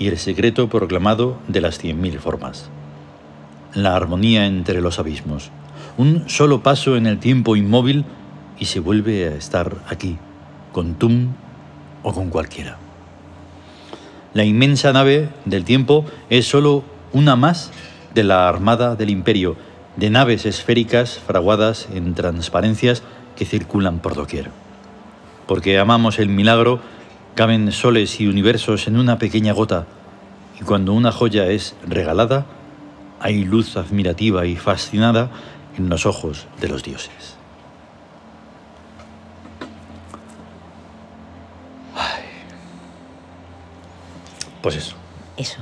y 0.00 0.08
el 0.08 0.18
secreto 0.18 0.68
proclamado 0.68 1.38
de 1.46 1.60
las 1.60 1.78
cien 1.78 2.00
mil 2.00 2.18
formas. 2.18 2.70
La 3.72 3.94
armonía 3.94 4.46
entre 4.46 4.80
los 4.80 4.98
abismos, 4.98 5.52
un 5.96 6.28
solo 6.28 6.60
paso 6.60 6.96
en 6.96 7.06
el 7.06 7.20
tiempo 7.20 7.54
inmóvil 7.54 8.04
y 8.58 8.64
se 8.64 8.80
vuelve 8.80 9.28
a 9.28 9.36
estar 9.36 9.76
aquí, 9.86 10.18
con 10.72 10.96
Tum 10.96 11.34
o 12.02 12.12
con 12.12 12.30
cualquiera. 12.30 12.78
La 14.32 14.42
inmensa 14.42 14.92
nave 14.92 15.28
del 15.44 15.62
tiempo 15.62 16.04
es 16.30 16.48
solo 16.48 16.82
una 17.12 17.36
más 17.36 17.70
de 18.12 18.24
la 18.24 18.48
armada 18.48 18.96
del 18.96 19.10
imperio, 19.10 19.56
de 19.96 20.10
naves 20.10 20.46
esféricas 20.46 21.18
fraguadas 21.18 21.88
en 21.92 22.14
transparencias 22.14 23.02
que 23.36 23.44
circulan 23.44 24.00
por 24.00 24.14
doquier. 24.14 24.50
Porque 25.46 25.78
amamos 25.78 26.18
el 26.18 26.28
milagro, 26.28 26.80
caben 27.34 27.72
soles 27.72 28.20
y 28.20 28.26
universos 28.26 28.86
en 28.86 28.96
una 28.96 29.18
pequeña 29.18 29.52
gota, 29.52 29.86
y 30.60 30.64
cuando 30.64 30.92
una 30.92 31.12
joya 31.12 31.46
es 31.48 31.74
regalada, 31.86 32.46
hay 33.20 33.44
luz 33.44 33.76
admirativa 33.76 34.46
y 34.46 34.56
fascinada 34.56 35.30
en 35.76 35.88
los 35.88 36.06
ojos 36.06 36.46
de 36.60 36.68
los 36.68 36.82
dioses. 36.82 37.36
Ay. 41.96 42.24
Pues 44.62 44.76
eso. 44.76 44.96
Eso. 45.36 45.58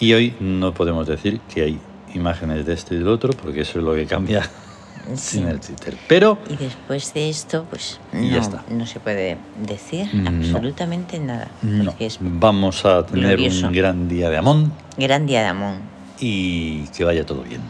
Y 0.00 0.12
hoy 0.12 0.34
no 0.40 0.72
podemos 0.72 1.06
decir 1.06 1.40
que 1.52 1.62
hay 1.62 1.80
imágenes 2.16 2.66
de 2.66 2.74
esto 2.74 2.94
y 2.94 2.98
del 2.98 3.08
otro, 3.08 3.32
porque 3.32 3.60
eso 3.60 3.78
es 3.78 3.84
lo 3.84 3.94
que 3.94 4.06
cambia 4.06 4.42
Sí. 5.14 5.38
sin 5.38 5.46
el 5.46 5.60
Twitter. 5.60 5.96
Pero 6.08 6.36
Y 6.50 6.56
después 6.56 7.14
de 7.14 7.28
esto, 7.30 7.64
pues 7.70 8.00
Y 8.12 8.16
no, 8.16 8.22
ya 8.34 8.38
está. 8.38 8.64
no 8.70 8.86
se 8.86 8.98
puede 8.98 9.38
decir 9.64 10.08
No. 10.12 10.28
absolutamente 10.30 11.18
nada. 11.20 11.48
no, 11.62 11.94
es 12.00 12.18
vamos 12.20 12.84
a 12.84 13.06
tener 13.06 13.36
glorioso. 13.36 13.68
un 13.68 13.72
gran 13.72 14.08
día 14.08 14.28
de 14.30 14.36
Amón 14.38 14.72
gran 14.98 15.26
día 15.26 15.42
de 15.42 15.46
Amón. 15.48 15.78
y 16.18 16.88
que 16.88 17.04
vaya 17.04 17.24
todo 17.24 17.42
bien. 17.42 17.60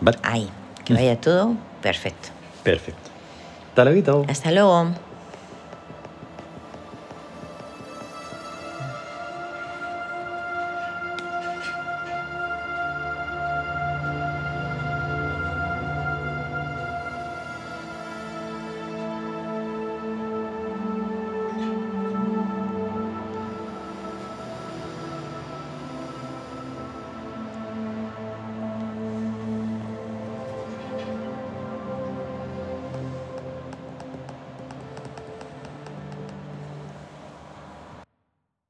¿Vale? 0.00 0.16
Ahí, 0.22 0.48
que 0.84 0.94
vaya 0.94 1.20
todo 1.20 1.54
perfecto. 1.82 2.28
Perfecto. 2.62 3.10
Hasta 3.70 3.84
luego. 3.84 4.24
Hasta 4.28 4.50
luego. 4.50 5.07